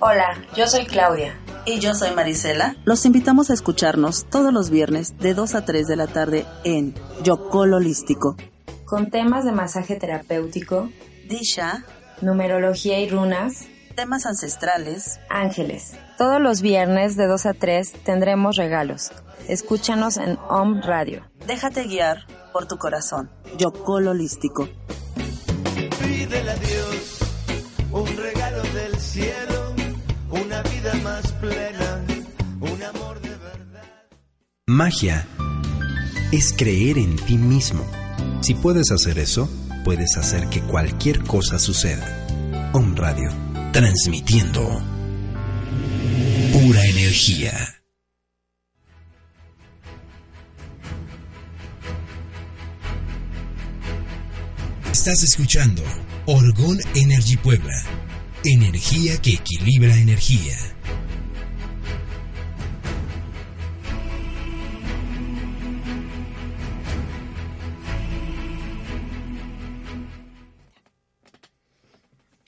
[0.00, 1.38] Hola, yo soy Claudia.
[1.66, 2.74] Y yo soy Marisela.
[2.84, 6.94] Los invitamos a escucharnos todos los viernes de 2 a 3 de la tarde en
[7.22, 8.36] Yocol Holístico.
[8.84, 10.90] Con temas de masaje terapéutico,
[11.28, 11.84] Disha,
[12.22, 15.94] numerología y runas, temas ancestrales, ángeles.
[16.18, 19.12] Todos los viernes de 2 a 3 tendremos regalos.
[19.46, 21.24] Escúchanos en Om Radio.
[21.46, 23.28] Déjate guiar por tu corazón.
[23.58, 24.66] Yocol Holístico.
[26.02, 27.18] Pídele a Dios
[27.92, 29.74] un regalo del cielo,
[30.30, 32.02] una vida más plena,
[32.62, 34.08] un amor de verdad.
[34.66, 35.28] Magia
[36.32, 37.84] es creer en ti mismo.
[38.40, 39.50] Si puedes hacer eso,
[39.84, 42.26] puedes hacer que cualquier cosa suceda.
[42.72, 43.28] Om Radio,
[43.70, 44.62] transmitiendo
[46.54, 47.75] pura energía.
[55.08, 55.84] Estás escuchando
[56.26, 57.80] Orgón Energy Puebla,
[58.44, 60.56] energía que equilibra energía.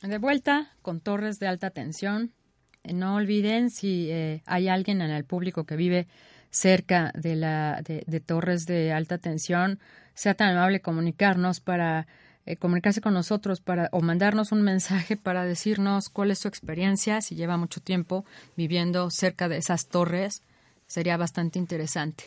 [0.02, 2.32] De vuelta con torres de alta tensión.
[2.82, 6.08] Eh, No olviden si eh, hay alguien en el público que vive
[6.50, 9.78] cerca de, la, de, de torres de alta tensión,
[10.14, 12.08] sea tan amable comunicarnos para
[12.48, 17.20] eh, comunicarse con nosotros para o mandarnos un mensaje para decirnos cuál es su experiencia,
[17.20, 18.24] si lleva mucho tiempo
[18.56, 20.42] viviendo cerca de esas torres,
[20.86, 22.24] sería bastante interesante.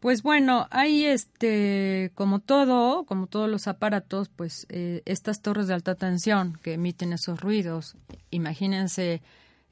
[0.00, 5.74] Pues bueno, hay este, como todo, como todos los aparatos, pues eh, estas torres de
[5.74, 7.94] alta tensión que emiten esos ruidos.
[8.32, 9.22] Imagínense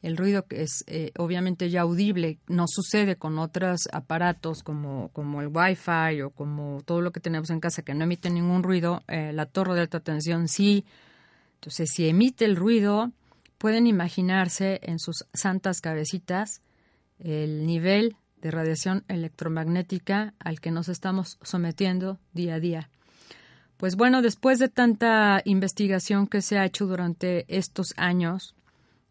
[0.02, 5.40] el ruido que es eh, obviamente ya audible, no sucede con otros aparatos como, como
[5.40, 9.02] el Wi-Fi o como todo lo que tenemos en casa que no emite ningún ruido,
[9.08, 10.84] eh, la torre de alta tensión sí.
[11.54, 13.12] Entonces, si emite el ruido,
[13.58, 16.60] pueden imaginarse en sus santas cabecitas
[17.18, 22.90] el nivel de radiación electromagnética al que nos estamos sometiendo día a día.
[23.76, 28.54] Pues bueno, después de tanta investigación que se ha hecho durante estos años,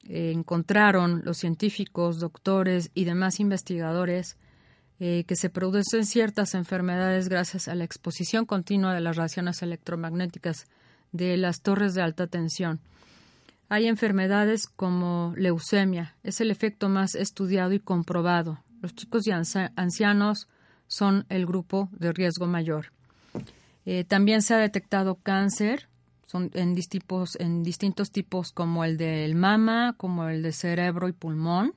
[0.07, 4.37] eh, encontraron los científicos, doctores y demás investigadores
[4.99, 10.67] eh, que se producen ciertas enfermedades gracias a la exposición continua de las radiaciones electromagnéticas
[11.11, 12.79] de las torres de alta tensión.
[13.67, 18.59] Hay enfermedades como leucemia, es el efecto más estudiado y comprobado.
[18.81, 20.47] Los chicos y ancianos
[20.87, 22.91] son el grupo de riesgo mayor.
[23.85, 25.87] Eh, también se ha detectado cáncer
[26.35, 31.13] son en, distintos, en distintos tipos como el del mama, como el de cerebro y
[31.13, 31.73] pulmón.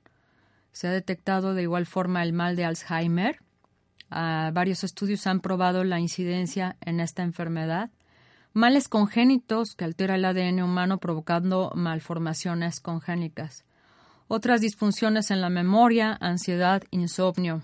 [0.72, 3.40] Se ha detectado de igual forma el mal de Alzheimer.
[4.10, 7.90] Ah, varios estudios han probado la incidencia en esta enfermedad.
[8.52, 13.64] Males congénitos que altera el ADN humano provocando malformaciones congénicas
[14.28, 17.62] otras disfunciones en la memoria, ansiedad, insomnio.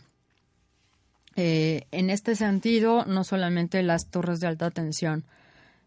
[1.37, 5.25] Eh, en este sentido, no solamente las torres de alta tensión.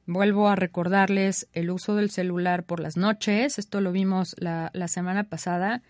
[0.10, 3.60] Vuelvo a recordarles el uso del celular por las noches.
[3.60, 5.82] Esto lo vimos la, semana pasada.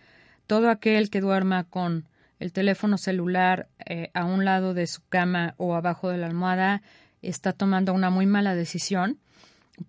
[0.47, 2.05] Todo aquel que duerma con
[2.39, 6.81] el teléfono celular eh, a un lado de su cama o abajo de la almohada
[7.21, 9.19] está tomando una muy mala decisión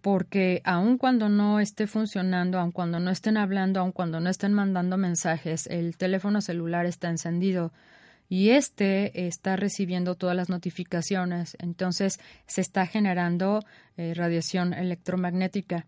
[0.02, 4.52] porque aun cuando no esté funcionando, aun cuando no estén hablando, aun cuando no estén
[4.52, 7.72] mandando mensajes, el teléfono celular está encendido
[8.28, 11.56] y este está recibiendo todas las notificaciones.
[11.60, 13.64] Entonces se está generando
[13.96, 15.86] eh, radiación electromagnética.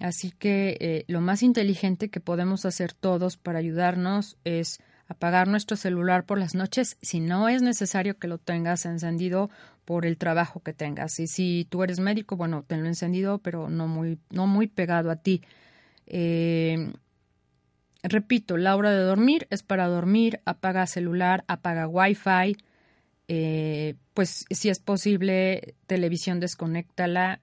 [0.00, 5.76] Así que eh, lo más inteligente que podemos hacer todos para ayudarnos es apagar nuestro
[5.76, 9.50] celular por las noches si no es necesario que lo tengas encendido
[9.84, 11.20] por el trabajo que tengas.
[11.20, 15.16] Y si tú eres médico, bueno, tenlo encendido, pero no muy, no muy pegado a
[15.16, 15.42] ti.
[16.06, 16.92] Eh,
[18.02, 22.56] repito, la hora de dormir es para dormir, apaga celular, apaga wifi,
[23.28, 27.40] eh, pues si es posible, televisión desconéctala.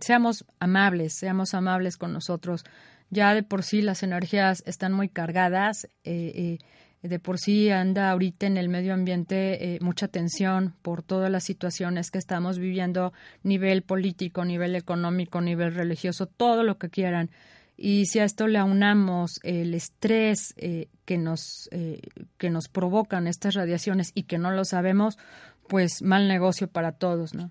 [0.00, 2.64] Seamos amables, seamos amables con nosotros.
[3.10, 5.88] Ya de por sí las energías están muy cargadas.
[6.04, 6.58] Eh,
[7.04, 11.44] de por sí anda ahorita en el medio ambiente eh, mucha tensión por todas las
[11.44, 17.30] situaciones que estamos viviendo, nivel político, nivel económico, nivel religioso, todo lo que quieran.
[17.76, 22.00] Y si a esto le aunamos el estrés eh, que, nos, eh,
[22.38, 25.18] que nos provocan estas radiaciones y que no lo sabemos,
[25.66, 27.50] pues mal negocio para todos, ¿no?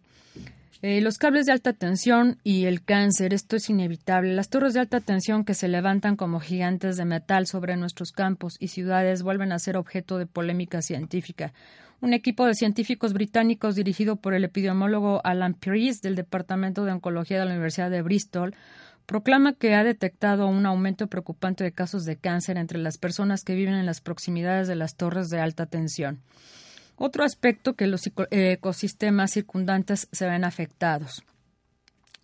[0.81, 4.33] Eh, los cables de alta tensión y el cáncer, esto es inevitable.
[4.33, 8.57] Las torres de alta tensión que se levantan como gigantes de metal sobre nuestros campos
[8.59, 11.53] y ciudades vuelven a ser objeto de polémica científica.
[12.01, 17.39] Un equipo de científicos británicos dirigido por el epidemiólogo Alan Pierce del Departamento de Oncología
[17.39, 18.53] de la Universidad de Bristol
[19.05, 23.55] proclama que ha detectado un aumento preocupante de casos de cáncer entre las personas que
[23.55, 26.21] viven en las proximidades de las torres de alta tensión.
[26.95, 31.23] Otro aspecto que los ecosistemas circundantes se ven afectados.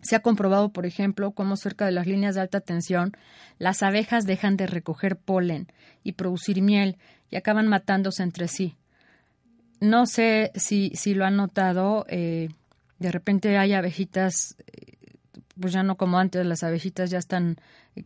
[0.02, 3.12] Se ha comprobado, por ejemplo, cómo cerca de las líneas de alta tensión
[3.58, 5.66] las abejas dejan de recoger polen
[6.02, 6.96] y producir miel
[7.30, 8.76] y acaban matándose entre sí.
[9.80, 12.48] No sé si, si lo han notado, eh,
[12.98, 14.96] de repente hay abejitas, eh,
[15.60, 17.56] pues ya no como antes, las abejitas ya están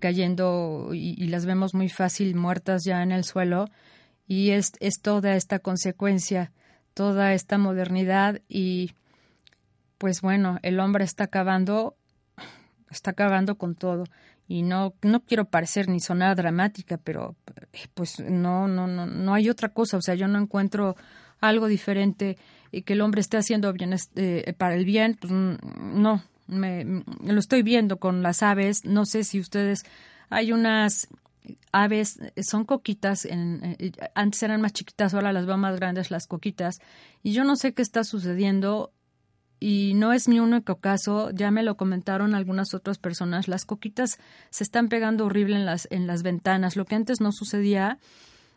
[0.01, 3.67] cayendo y, las vemos muy fácil muertas ya en el suelo.
[4.27, 6.53] Y es, es toda esta consecuencia,
[6.95, 8.93] toda esta modernidad y
[9.99, 11.97] pues bueno, el hombre está acabando,
[12.91, 14.05] está acabando con todo.
[14.47, 17.37] Y no no quiero parecer ni sonar dramática, pero
[17.95, 20.97] pues no no no no hay otra cosa, o sea, yo no encuentro
[21.41, 22.37] algo diferente
[22.71, 27.39] y que el hombre esté haciendo bien este, para el bien, pues no, me, lo
[27.39, 29.85] estoy viendo con las aves, no sé si ustedes
[30.31, 31.09] hay unas
[31.73, 36.27] aves son coquitas, en, eh, antes eran más chiquitas, ahora las veo más grandes las
[36.27, 36.81] coquitas,
[37.23, 38.93] y yo no sé qué está sucediendo
[39.61, 44.19] y no es mi único caso, ya me lo comentaron algunas otras personas, las coquitas
[44.51, 47.99] se están pegando horrible en las, en las ventanas, lo que antes no sucedía,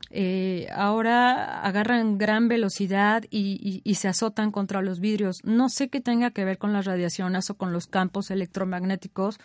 [0.10, 5.38] eh, ahora agarran gran velocidad y, se azotan contra los vidrios.
[5.44, 9.40] No sé qué tenga que ver con las radiaciones o con los campos electromagnéticos,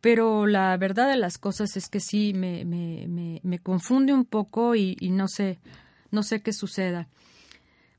[0.00, 5.28] pero la verdad de las cosas es que sí me, confunde un poco y, no
[5.28, 5.58] sé,
[6.10, 7.08] no sé qué suceda.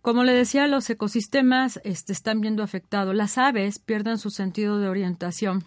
[0.02, 3.14] Como le decía, los ecosistemas este, están viendo afectados.
[3.14, 5.66] Las aves pierden su sentido de orientación.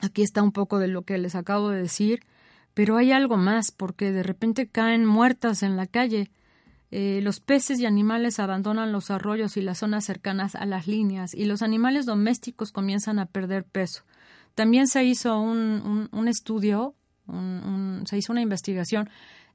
[0.00, 2.20] Aquí está un poco de lo que les acabo de decir,
[2.74, 6.30] pero hay algo más, porque de repente caen muertas en la calle.
[6.90, 11.34] Eh, los peces y animales abandonan los arroyos y las zonas cercanas a las líneas,
[11.34, 14.02] y los animales domésticos comienzan a perder peso.
[14.54, 16.94] También se hizo un, un, estudio,
[18.04, 19.08] se hizo una investigación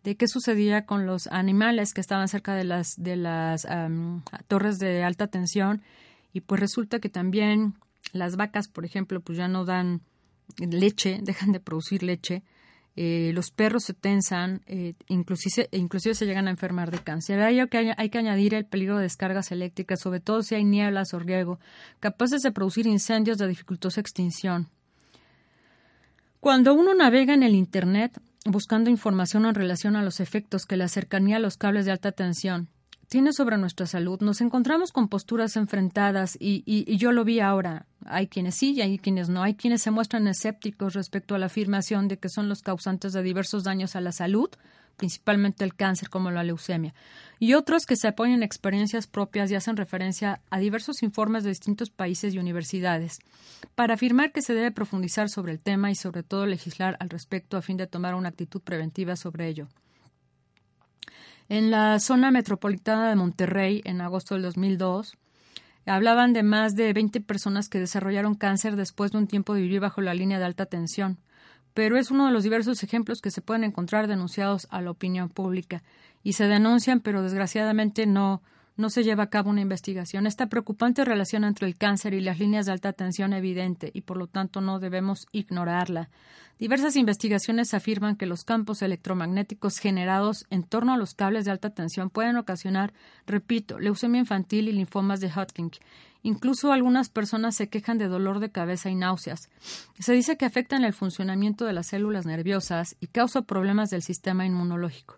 [0.03, 3.67] de qué sucedía con los animales que estaban cerca de las, de las
[4.47, 5.81] torres de alta tensión,
[6.31, 7.75] y pues resulta que también
[8.13, 10.01] las vacas, por ejemplo, pues ya no dan
[10.57, 12.43] leche, dejan de producir leche,
[12.95, 17.41] eh, los perros se tensan, eh, inclusive, inclusive se llegan a enfermar de cáncer.
[17.41, 21.13] Hay que, hay que añadir el peligro de descargas eléctricas, sobre todo si hay nieblas
[21.13, 21.59] o riego,
[21.99, 24.69] capaces de producir incendios de dificultosa extinción.
[26.39, 30.87] Cuando uno navega en el Internet buscando información en relación a los efectos que la
[30.87, 32.69] cercanía a los cables de alta tensión
[33.07, 37.85] tiene sobre nuestra salud, nos encontramos con posturas enfrentadas y, yo lo vi ahora.
[38.05, 39.43] Hay quienes sí y hay quienes no.
[39.43, 43.23] Hay quienes se muestran escépticos respecto a la afirmación de que son los causantes de
[43.23, 44.49] diversos daños a la salud,
[44.97, 46.93] principalmente el cáncer como la leucemia,
[47.39, 51.49] y otros que se apoyan en experiencias propias y hacen referencia a diversos informes de
[51.49, 53.19] distintos países y universidades,
[53.75, 57.57] para afirmar que se debe profundizar sobre el tema y sobre todo legislar al respecto
[57.57, 59.67] a fin de tomar una actitud preventiva sobre ello.
[61.47, 65.15] En la zona metropolitana de Monterrey, en agosto del 2002,
[65.85, 69.79] hablaban de más de 20 personas que desarrollaron cáncer después de un tiempo de vivir
[69.79, 71.19] bajo la línea de alta tensión,
[71.75, 75.29] pero es uno de los diversos ejemplos que se pueden encontrar denunciados a la opinión
[75.29, 75.83] pública.
[76.23, 78.41] Y se denuncian, pero desgraciadamente no,
[78.77, 80.27] no se lleva a cabo una investigación.
[80.27, 84.17] Esta preocupante relación entre el cáncer y las líneas de alta tensión evidente y por
[84.17, 86.09] lo tanto no debemos ignorarla.
[86.57, 91.71] Diversas investigaciones afirman que los campos electromagnéticos generados en torno a los cables de alta
[91.71, 92.93] tensión pueden ocasionar,
[93.27, 95.71] repito, leucemia infantil y linfomas de Hodgkin.
[96.23, 99.49] Incluso algunas personas se quejan de dolor de cabeza y náuseas.
[99.99, 104.45] Se dice que afectan el funcionamiento de las células nerviosas y causa problemas del sistema
[104.45, 105.17] inmunológico.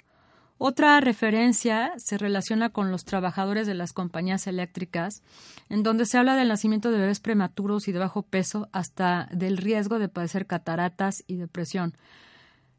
[0.59, 5.21] Otra referencia se relaciona con los trabajadores de las compañías eléctricas,
[5.69, 9.57] en donde se habla del nacimiento de bebés prematuros y de bajo peso hasta del
[9.57, 11.93] riesgo de padecer cataratas y depresión.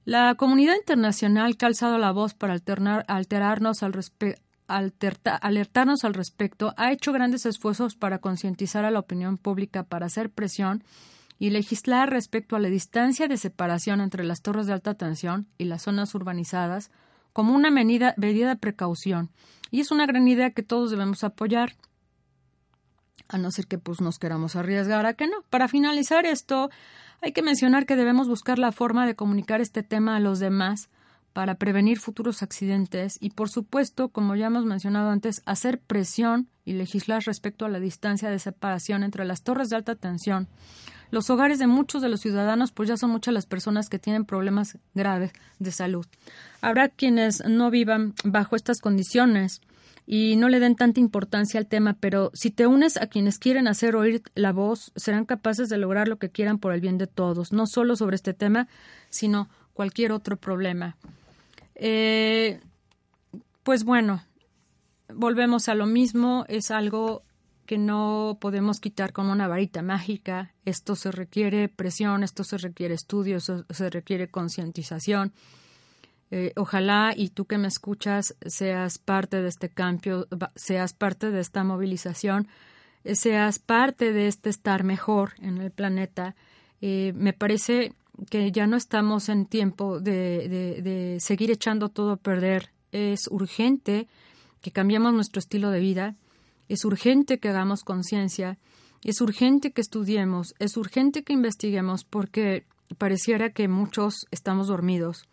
[0.04, 2.54] La comunidad internacional que ha alzado la voz para
[3.06, 3.92] alterarnos al
[4.68, 10.30] alertarnos al respecto, ha hecho grandes esfuerzos para concientizar a la opinión pública para hacer
[10.30, 10.82] presión
[11.38, 15.64] y legislar respecto a la distancia de separación entre las torres de alta tensión y
[15.64, 16.90] las zonas urbanizadas,
[17.32, 19.30] como una medida, medida de precaución.
[19.70, 21.76] Y es una gran idea que todos debemos apoyar,
[23.28, 25.42] a no ser que pues nos queramos arriesgar a que no.
[25.50, 26.70] Para finalizar esto,
[27.20, 30.88] hay que mencionar que debemos buscar la forma de comunicar este tema a los demás
[31.32, 36.72] para prevenir futuros accidentes y, por supuesto, como ya hemos mencionado antes, hacer presión y
[36.72, 40.48] legislar respecto a la distancia de separación entre las torres de alta tensión,
[41.11, 44.24] los hogares de muchos de los ciudadanos, pues ya son muchas las personas que tienen
[44.24, 46.06] problemas graves de salud.
[46.61, 49.61] Habrá quienes no vivan bajo estas condiciones
[50.06, 53.68] y no le den tanta importancia al tema, pero si te unes a quienes quieren
[53.68, 57.06] hacer oír la voz, serán capaces de lograr lo que quieran por el bien de
[57.06, 58.68] todos, no solo sobre este tema,
[59.11, 60.96] sino cualquier otro problema.
[61.74, 62.61] Eh,
[63.62, 64.22] pues bueno,
[65.14, 67.22] volvemos a lo mismo, es algo
[67.68, 70.54] que no podemos quitar con una varita mágica.
[70.64, 75.34] Esto se requiere presión, esto se requiere estudio, eso se requiere concientización.
[76.30, 81.40] Eh, ojalá y tú que me escuchas seas parte de este cambio, seas parte de
[81.40, 82.48] esta movilización,
[83.04, 86.36] eh, seas parte de este estar mejor en el planeta.
[86.80, 87.92] Eh, me parece
[88.30, 90.48] que ya no estamos en tiempo de,
[90.82, 92.70] de seguir echando todo a perder.
[92.92, 94.08] Es urgente
[94.62, 96.16] que cambiemos nuestro estilo de vida
[96.68, 98.58] es urgente que hagamos conciencia,
[99.02, 102.66] es urgente que estudiemos, es urgente que investiguemos porque
[102.96, 105.28] pareciera que muchos estamos dormidos.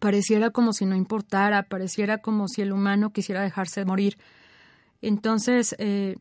[0.00, 4.18] Pareciera como si no importara, pareciera como si el humano quisiera dejarse morir.
[5.00, 6.16] Entonces, eh,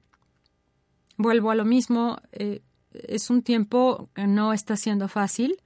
[1.17, 2.61] vuelvo a lo mismo, eh,
[2.93, 5.57] es un tiempo que no está siendo fácil.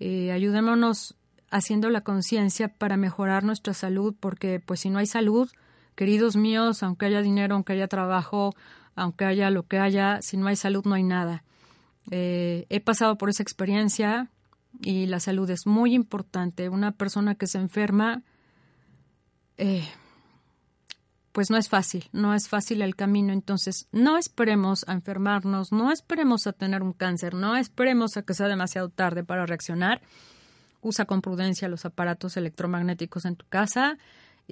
[0.00, 1.16] Eh, ayudémonos
[1.50, 5.50] haciendo la conciencia para mejorar nuestra salud, porque pues si no hay salud,
[5.98, 8.54] Queridos míos, aunque haya dinero, aunque haya trabajo,
[8.94, 11.42] aunque haya lo que haya, si no hay salud no hay nada.
[12.12, 14.30] Eh, he pasado por esa experiencia
[14.80, 16.68] y la salud es muy importante.
[16.68, 18.22] Una persona que se enferma,
[19.56, 19.88] eh,
[21.32, 23.32] pues no es fácil, no es fácil el camino.
[23.32, 28.34] Entonces, no esperemos a enfermarnos, no esperemos a tener un cáncer, no esperemos a que
[28.34, 30.00] sea demasiado tarde para reaccionar.
[30.80, 33.98] Usa con prudencia los aparatos electromagnéticos en tu casa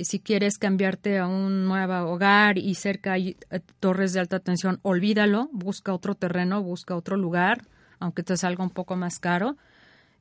[0.04, 4.78] si quieres cambiarte a un nuevo hogar y cerca hay eh, torres de alta tensión,
[4.82, 7.62] olvídalo, busca otro terreno, busca otro lugar,
[7.98, 9.56] aunque te salga un poco más caro.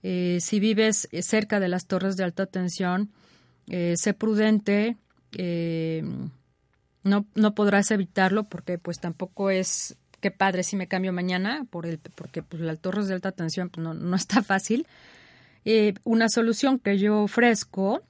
[0.02, 3.12] Eh, si vives cerca de las torres de alta tensión,
[3.68, 4.98] eh, sé prudente,
[7.04, 11.86] no, no podrás evitarlo porque pues tampoco es qué padre si me cambio mañana por
[11.86, 14.88] el, porque pues, las torres de alta tensión pues, no, no está fácil.
[16.06, 18.04] una solución que yo ofrezco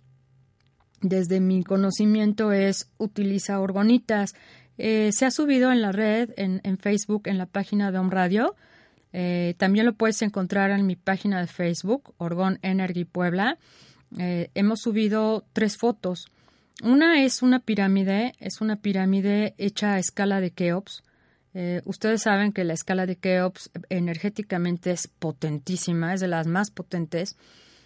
[1.02, 4.36] desde mi conocimiento es utiliza orgonitas.
[4.78, 8.56] Eh, se ha subido en la red, en, Facebook, en la página de Home Radio.
[9.14, 13.58] Eh, también lo puedes encontrar en mi página de Facebook, Orgón Energy Puebla.
[14.18, 16.28] Eh, hemos subido tres fotos.
[16.84, 21.04] Una es una pirámide, es una pirámide hecha a escala de Keops.
[21.86, 27.38] ustedes saben que la escala de Keops energéticamente es potentísima, es de las más potentes.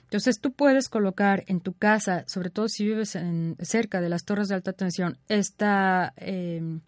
[0.10, 4.26] Entonces tú puedes colocar en tu casa, sobre todo si vives en, cerca de las
[4.26, 6.80] torres de alta tensión, esta em,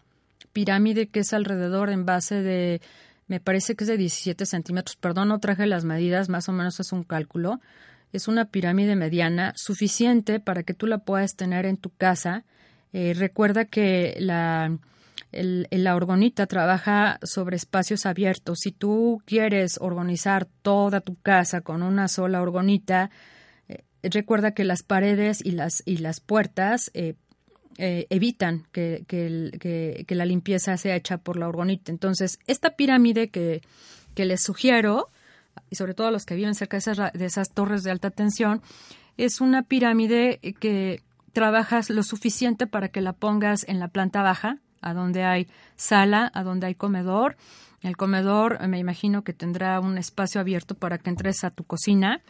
[0.52, 2.80] pirámide que es alrededor en base de,
[3.28, 6.80] me parece que es de 17 centímetros, perdón, no traje las medidas, más o menos
[6.80, 7.60] es un cálculo.
[8.12, 12.42] Es una pirámide mediana suficiente para que tú la puedas tener en tu casa.
[12.92, 14.76] Eh, recuerda que la,
[15.32, 18.60] la orgonita trabaja sobre espacios abiertos.
[18.60, 23.10] Si tú quieres organizar toda tu casa con una sola orgonita,
[23.68, 27.14] eh, recuerda que las paredes y las, y las puertas eh,
[27.78, 31.90] eh, evitan que, que, la limpieza sea hecha por la orgonita.
[31.90, 33.62] Entonces, esta pirámide que,
[34.14, 35.08] que les sugiero,
[35.70, 38.10] y sobre todo a los que viven cerca de esas, de esas torres de alta
[38.10, 38.60] tensión,
[39.16, 41.02] es una pirámide que
[41.32, 46.30] trabajas lo suficiente para que la pongas en la planta baja, a donde hay sala,
[46.34, 47.36] a donde hay comedor.
[47.80, 52.20] El comedor me imagino que tendrá un espacio abierto para que entres a tu cocina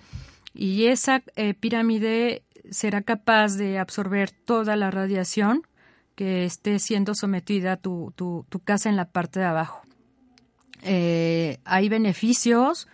[0.54, 5.62] y esa eh, pirámide será capaz de absorber toda la radiación
[6.14, 9.82] que esté siendo sometida tu, tu, casa en la parte de abajo.
[10.82, 12.86] Eh, hay beneficios,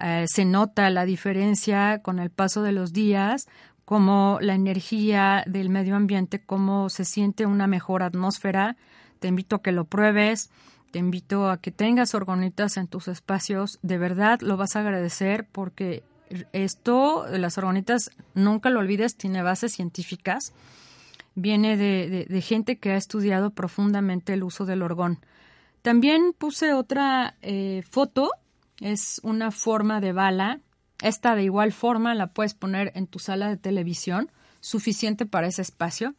[0.00, 3.46] eh, se nota la diferencia con el paso de los días,
[3.84, 8.76] como la energía del medio ambiente, cómo se siente una mejor atmósfera.
[9.20, 10.50] Te invito a que lo pruebes,
[10.90, 13.78] te invito a que tengas orgonitas en tus espacios.
[13.82, 16.02] De verdad lo vas a agradecer porque
[16.52, 20.52] esto, las orgonitas, nunca lo olvides, tiene bases científicas.
[21.36, 25.20] Viene de, gente que ha estudiado profundamente el uso del orgón.
[25.82, 28.32] También puse otra eh, foto,
[28.80, 30.60] es una forma de bala
[31.02, 35.62] esta de igual forma la puedes poner en tu sala de televisión, suficiente para ese
[35.62, 36.14] espacio.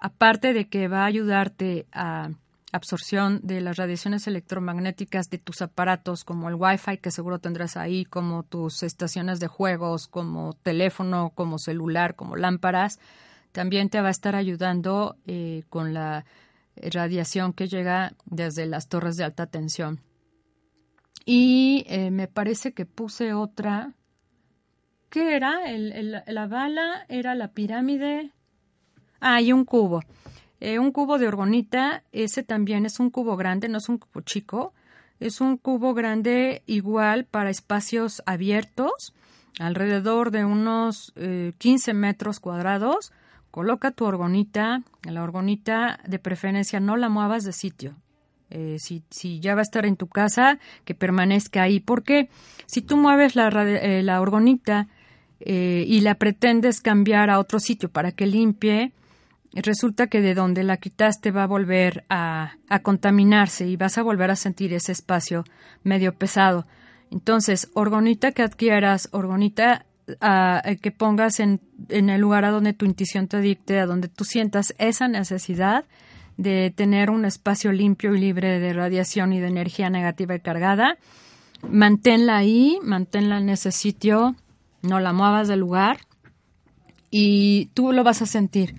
[0.00, 2.30] Aparte de que va a ayudarte a
[2.72, 8.04] absorción de las radiaciones electromagnéticas de tus aparatos, como el Wi-Fi que seguro tendrás ahí,
[8.04, 12.98] como tus estaciones de juegos, como teléfono, como celular, como lámparas,
[13.52, 16.24] también te va a estar ayudando eh, con la
[16.76, 20.00] radiación que llega desde las torres de alta tensión.
[21.24, 23.94] Y eh, me parece que puse otra
[25.14, 25.60] ¿Qué era?
[26.26, 28.32] La bala era la pirámide.
[29.26, 30.02] Ah, un cubo.
[30.60, 34.20] Eh, un cubo de orgonita, ese también es un cubo grande, no es un cubo
[34.20, 34.74] chico.
[35.18, 39.14] Es un cubo grande igual para espacios abiertos,
[39.58, 41.14] alrededor de unos
[41.56, 43.12] 15 eh, metros cuadrados.
[43.50, 47.94] Coloca tu orgonita, la orgonita de preferencia no la muevas de sitio.
[48.50, 51.80] Eh, si, si, ya va a estar en tu casa, que permanezca ahí.
[51.80, 52.28] Porque
[52.66, 54.88] si tú mueves la, la orgonita
[55.40, 58.92] eh, y la pretendes cambiar a otro sitio para que limpie,
[59.62, 62.52] resulta que de donde la quitaste va a volver a,
[62.82, 65.44] contaminarse y vas a volver a sentir ese espacio
[65.82, 66.66] medio pesado.
[67.10, 69.86] Entonces, orgonita que adquieras, orgonita
[70.20, 73.86] ah, eh, que pongas en, en, el lugar a donde tu intuición te dicte, a
[73.86, 75.84] donde tú sientas esa necesidad
[76.36, 80.98] de tener un espacio limpio y libre de radiación y de energía negativa y cargada,
[81.70, 84.34] manténla ahí, manténla en ese sitio
[84.84, 85.98] no la muevas del lugar
[87.10, 88.74] y tú lo vas a sentir.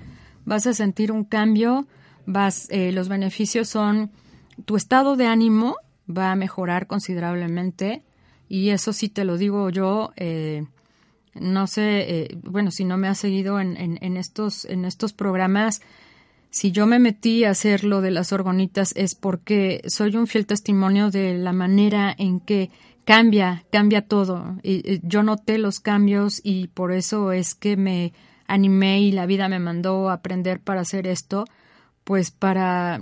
[0.46, 1.88] Vas a sentir un cambio,
[2.26, 4.12] vas, eh, los beneficios son
[4.66, 5.76] tu estado de ánimo
[6.10, 8.04] va a mejorar considerablemente
[8.48, 10.14] y eso sí te lo digo yo.
[10.16, 10.66] Eh,
[11.34, 15.82] no sé, eh, bueno, si no me has seguido en, en, estos, en estos programas,
[16.50, 20.46] si yo me metí a hacer lo de las orgonitas es porque soy un fiel
[20.46, 22.70] testimonio de la manera en que
[23.04, 24.58] cambia, cambia todo.
[24.64, 28.14] Y, yo noté los cambios y por eso es que me
[28.48, 31.46] animé y la vida me mandó aprender para hacer esto,
[32.04, 33.02] pues para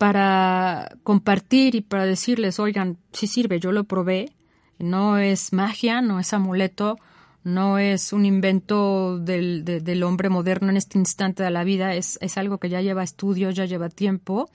[0.00, 4.32] para compartir y para decirles, oigan, si sirve, yo lo probé,
[4.78, 6.96] no es magia, no es amuleto,
[7.44, 12.18] no es un invento del, del hombre moderno en este instante de la vida, es,
[12.22, 14.48] es algo que ya lleva estudios, ya lleva tiempo.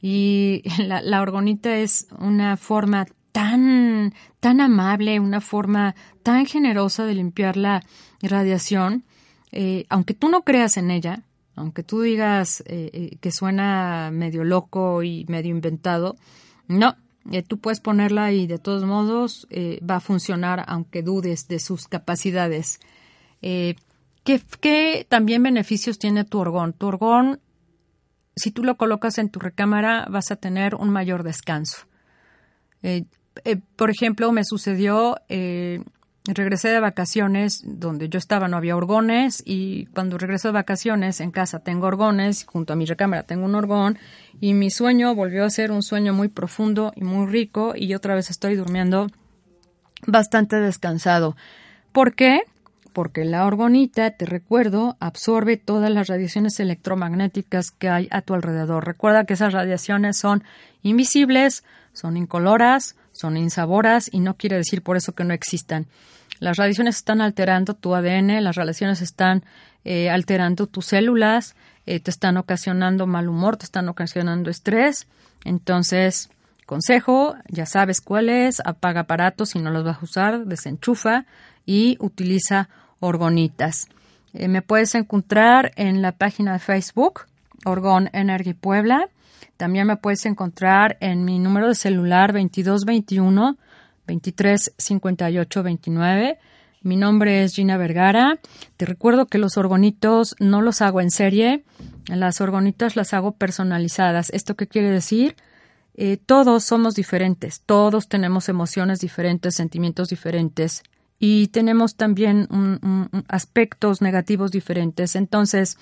[0.00, 7.14] Y la, la orgonita es una forma tan, tan amable, una forma tan generosa de
[7.14, 7.82] limpiar la
[8.22, 9.04] radiación,
[9.52, 11.22] eh, aunque tú no creas en ella,
[11.54, 16.16] aunque tú digas eh, eh, que suena medio loco y medio inventado,
[16.68, 16.96] no,
[17.46, 22.78] tú puedes ponerla y de todos modos va a funcionar aunque dudes de sus capacidades.
[23.40, 23.76] ¿qué,
[24.60, 26.72] ¿Qué también beneficios tiene tu orgón?
[26.74, 27.40] Tu orgón,
[28.36, 31.86] si tú lo colocas en tu recámara, vas a tener un mayor descanso.
[33.76, 35.16] Por ejemplo, me sucedió,
[36.34, 41.30] regresé de vacaciones, donde yo estaba no había orgones, y cuando regreso de vacaciones en
[41.30, 43.98] casa tengo orgones, junto a mi recámara tengo un orgón,
[44.40, 48.14] y mi sueño volvió a ser un sueño muy profundo y muy rico, y otra
[48.14, 49.08] vez estoy durmiendo
[50.06, 51.36] bastante descansado.
[51.92, 52.42] ¿Por qué?
[52.92, 58.86] Porque la orgonita, te recuerdo, absorbe todas las radiaciones electromagnéticas que hay a tu alrededor.
[58.86, 60.42] Recuerda que esas radiaciones son
[60.82, 65.86] invisibles, son incoloras, son insaboras y no quiere decir por eso que no existan.
[66.40, 69.44] Las radiaciones están alterando tu ADN, las radiaciones están
[69.84, 75.08] eh, alterando tus células, eh, te están ocasionando mal humor, te están ocasionando estrés.
[75.44, 76.30] Entonces,
[76.66, 81.26] consejo, ya sabes cuál es, apaga aparatos si no los vas a usar, desenchufa
[81.64, 82.68] y utiliza
[83.00, 83.88] orgonitas.
[84.34, 87.22] Eh, me puedes encontrar en la página de Facebook,
[87.64, 89.08] Orgón Energy Puebla.
[89.56, 93.56] También me puedes encontrar en mi número de celular 2221
[94.08, 96.38] 235829.
[96.82, 98.38] Mi nombre es Gina Vergara.
[98.76, 101.64] Te recuerdo que los orgonitos no los hago en serie.
[102.06, 104.30] Las orgonitas las hago personalizadas.
[104.30, 105.36] ¿Esto qué quiere decir?
[105.94, 107.60] Eh, todos somos diferentes.
[107.66, 110.82] Todos tenemos emociones diferentes, sentimientos diferentes
[111.18, 112.46] y tenemos también
[113.26, 115.16] aspectos negativos diferentes.
[115.16, 115.76] Entonces,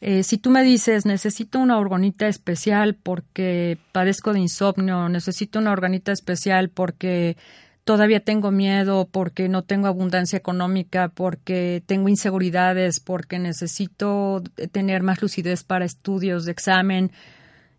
[0.00, 5.72] eh, si tú me dices, necesito una organita especial porque padezco de insomnio, necesito una
[5.72, 7.36] organita especial porque
[7.84, 14.42] todavía tengo miedo, porque no tengo abundancia económica, porque tengo inseguridades, porque necesito
[14.72, 17.12] tener más lucidez para estudios de examen.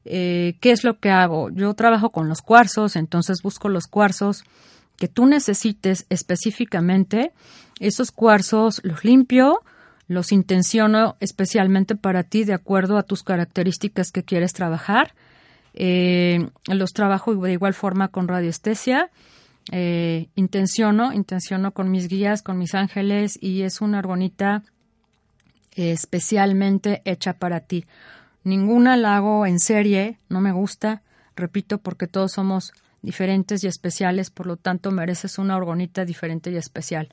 [0.05, 1.49] Eh, ¿Qué es lo que hago?
[1.49, 4.43] Yo trabajo con los cuarzos, entonces busco los cuarzos
[4.97, 7.31] que tú necesites específicamente.
[7.79, 9.61] Esos cuarzos los limpio,
[10.11, 15.13] los intenciono especialmente para ti de acuerdo a tus características que quieres trabajar.
[15.73, 19.09] Eh, los trabajo de igual forma con radiestesia.
[19.71, 24.63] Eh, intenciono, intenciono con mis guías, con mis ángeles y es una argonita
[25.77, 27.85] especialmente hecha para ti.
[28.43, 31.03] Ninguna la hago en serie, no me gusta,
[31.37, 36.57] repito, porque todos somos diferentes y especiales, por lo tanto mereces una orgonita diferente y
[36.57, 37.07] especial.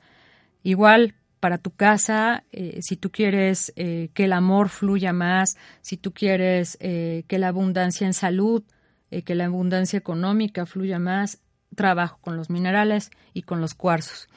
[0.63, 5.97] Igual para tu casa, eh, si tú quieres eh, que el amor fluya más, si
[5.97, 8.63] tú quieres eh, que la abundancia en salud,
[9.25, 11.39] que la abundancia económica fluya más,
[11.75, 14.27] trabajo con los minerales y con los cuarzos.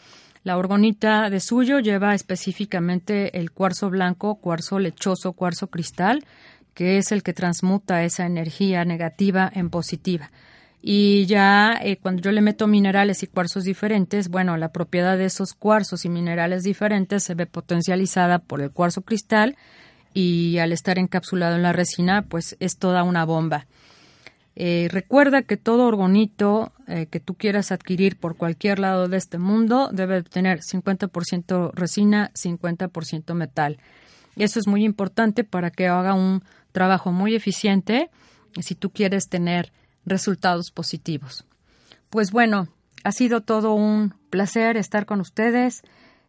[0.44, 6.24] La orgonita de suyo lleva específicamente el cuarzo blanco, cuarzo lechoso, cuarzo cristal,
[6.72, 10.30] que es el que transmuta esa energía negativa en positiva.
[10.84, 15.26] Y ya eh, cuando yo le meto minerales y cuarzos diferentes, bueno, la propiedad de
[15.26, 19.56] esos cuarzos y minerales diferentes se ve potencializada por el cuarzo cristal
[20.12, 23.68] y al estar encapsulado en la resina, pues es toda una bomba.
[24.56, 29.38] Eh, recuerda que todo orgonito eh, que tú quieras adquirir por cualquier lado de este
[29.38, 33.78] mundo debe tener 50% resina, 50% metal.
[34.34, 38.10] Eso es muy importante para que haga un trabajo muy eficiente
[38.60, 39.72] si tú quieres tener
[40.05, 41.44] resultados positivos.
[42.11, 42.68] Pues bueno,
[43.05, 45.82] ha sido todo un placer estar con ustedes.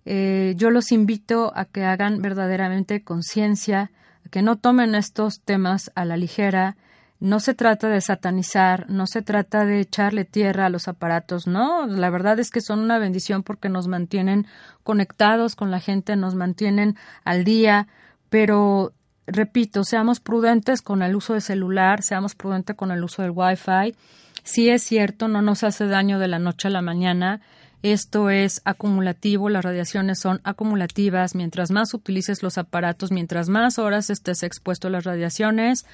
[0.05, 3.91] Eh, yo los invito a que hagan verdaderamente conciencia,
[4.31, 6.77] que no tomen estos temas a la ligera.
[7.19, 11.87] No se trata de satanizar, no se trata de echarle tierra a los aparatos, no,
[11.87, 14.45] la verdad es que son una bendición porque nos mantienen
[14.83, 17.87] conectados con la gente, nos mantienen al día,
[18.29, 18.91] pero
[19.27, 23.95] repito, seamos prudentes con el uso de celular, seamos prudentes con el uso del Wi-Fi.
[24.43, 27.41] Sí es cierto, no nos hace daño de la noche a la mañana.
[27.81, 31.35] Esto es acumulativo, las radiaciones son acumulativas.
[31.35, 35.85] Mientras más utilices los aparatos, mientras más horas estés expuesto a las radiaciones,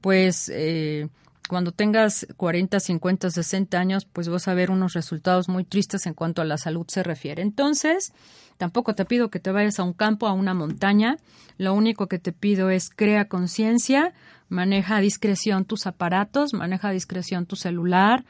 [0.00, 1.08] pues eh,
[1.48, 6.14] cuando tengas 40, 50, 60 años, pues vas a ver unos resultados muy tristes en
[6.14, 7.42] cuanto a la salud se refiere.
[7.42, 8.12] Entonces,
[8.56, 11.18] tampoco te pido que te vayas a un campo, a una montaña.
[11.58, 14.14] Lo único que te pido es crea conciencia,
[14.48, 18.24] maneja a discreción tus aparatos, maneja a discreción tu celular.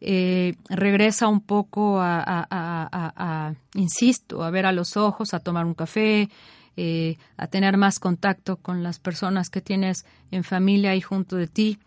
[0.00, 6.30] eh, regresa un poco a, insisto, a ver a los ojos, a tomar un café,
[6.76, 11.46] eh, a tener más contacto con las personas que tienes en familia y junto de
[11.46, 11.78] ti,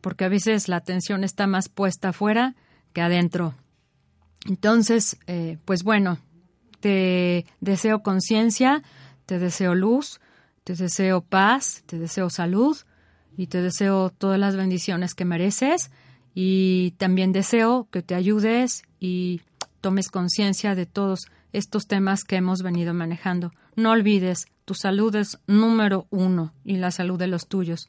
[0.00, 2.54] porque a veces la atención está más puesta afuera
[2.92, 3.54] que adentro.
[4.46, 5.16] Entonces,
[5.64, 6.18] pues bueno,
[6.80, 8.82] te deseo conciencia,
[9.26, 10.20] te deseo luz,
[10.64, 12.76] te deseo paz, te deseo salud
[13.36, 15.90] y te deseo todas las bendiciones que mereces
[16.34, 19.40] y también deseo que te ayudes y
[19.80, 23.52] tomes conciencia de todos estos temas que hemos venido manejando.
[23.76, 27.86] No olvides, tu salud es número uno y la salud de los tuyos.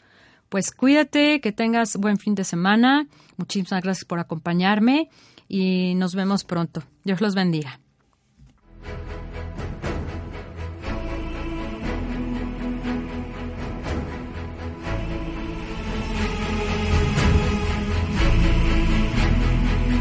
[0.56, 3.10] Pues cuídate, que tengas buen fin de semana.
[3.36, 5.10] Muchísimas gracias por acompañarme
[5.50, 6.82] y nos vemos pronto.
[7.04, 7.82] Dios los bendiga.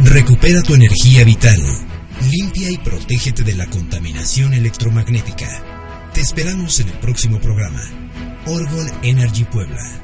[0.04, 1.58] Recupera tu energía vital.
[2.30, 5.48] Limpia y protégete de la contaminación electromagnética.
[6.12, 7.82] Te esperamos en el próximo programa.
[8.46, 10.03] Orgon Energy Puebla.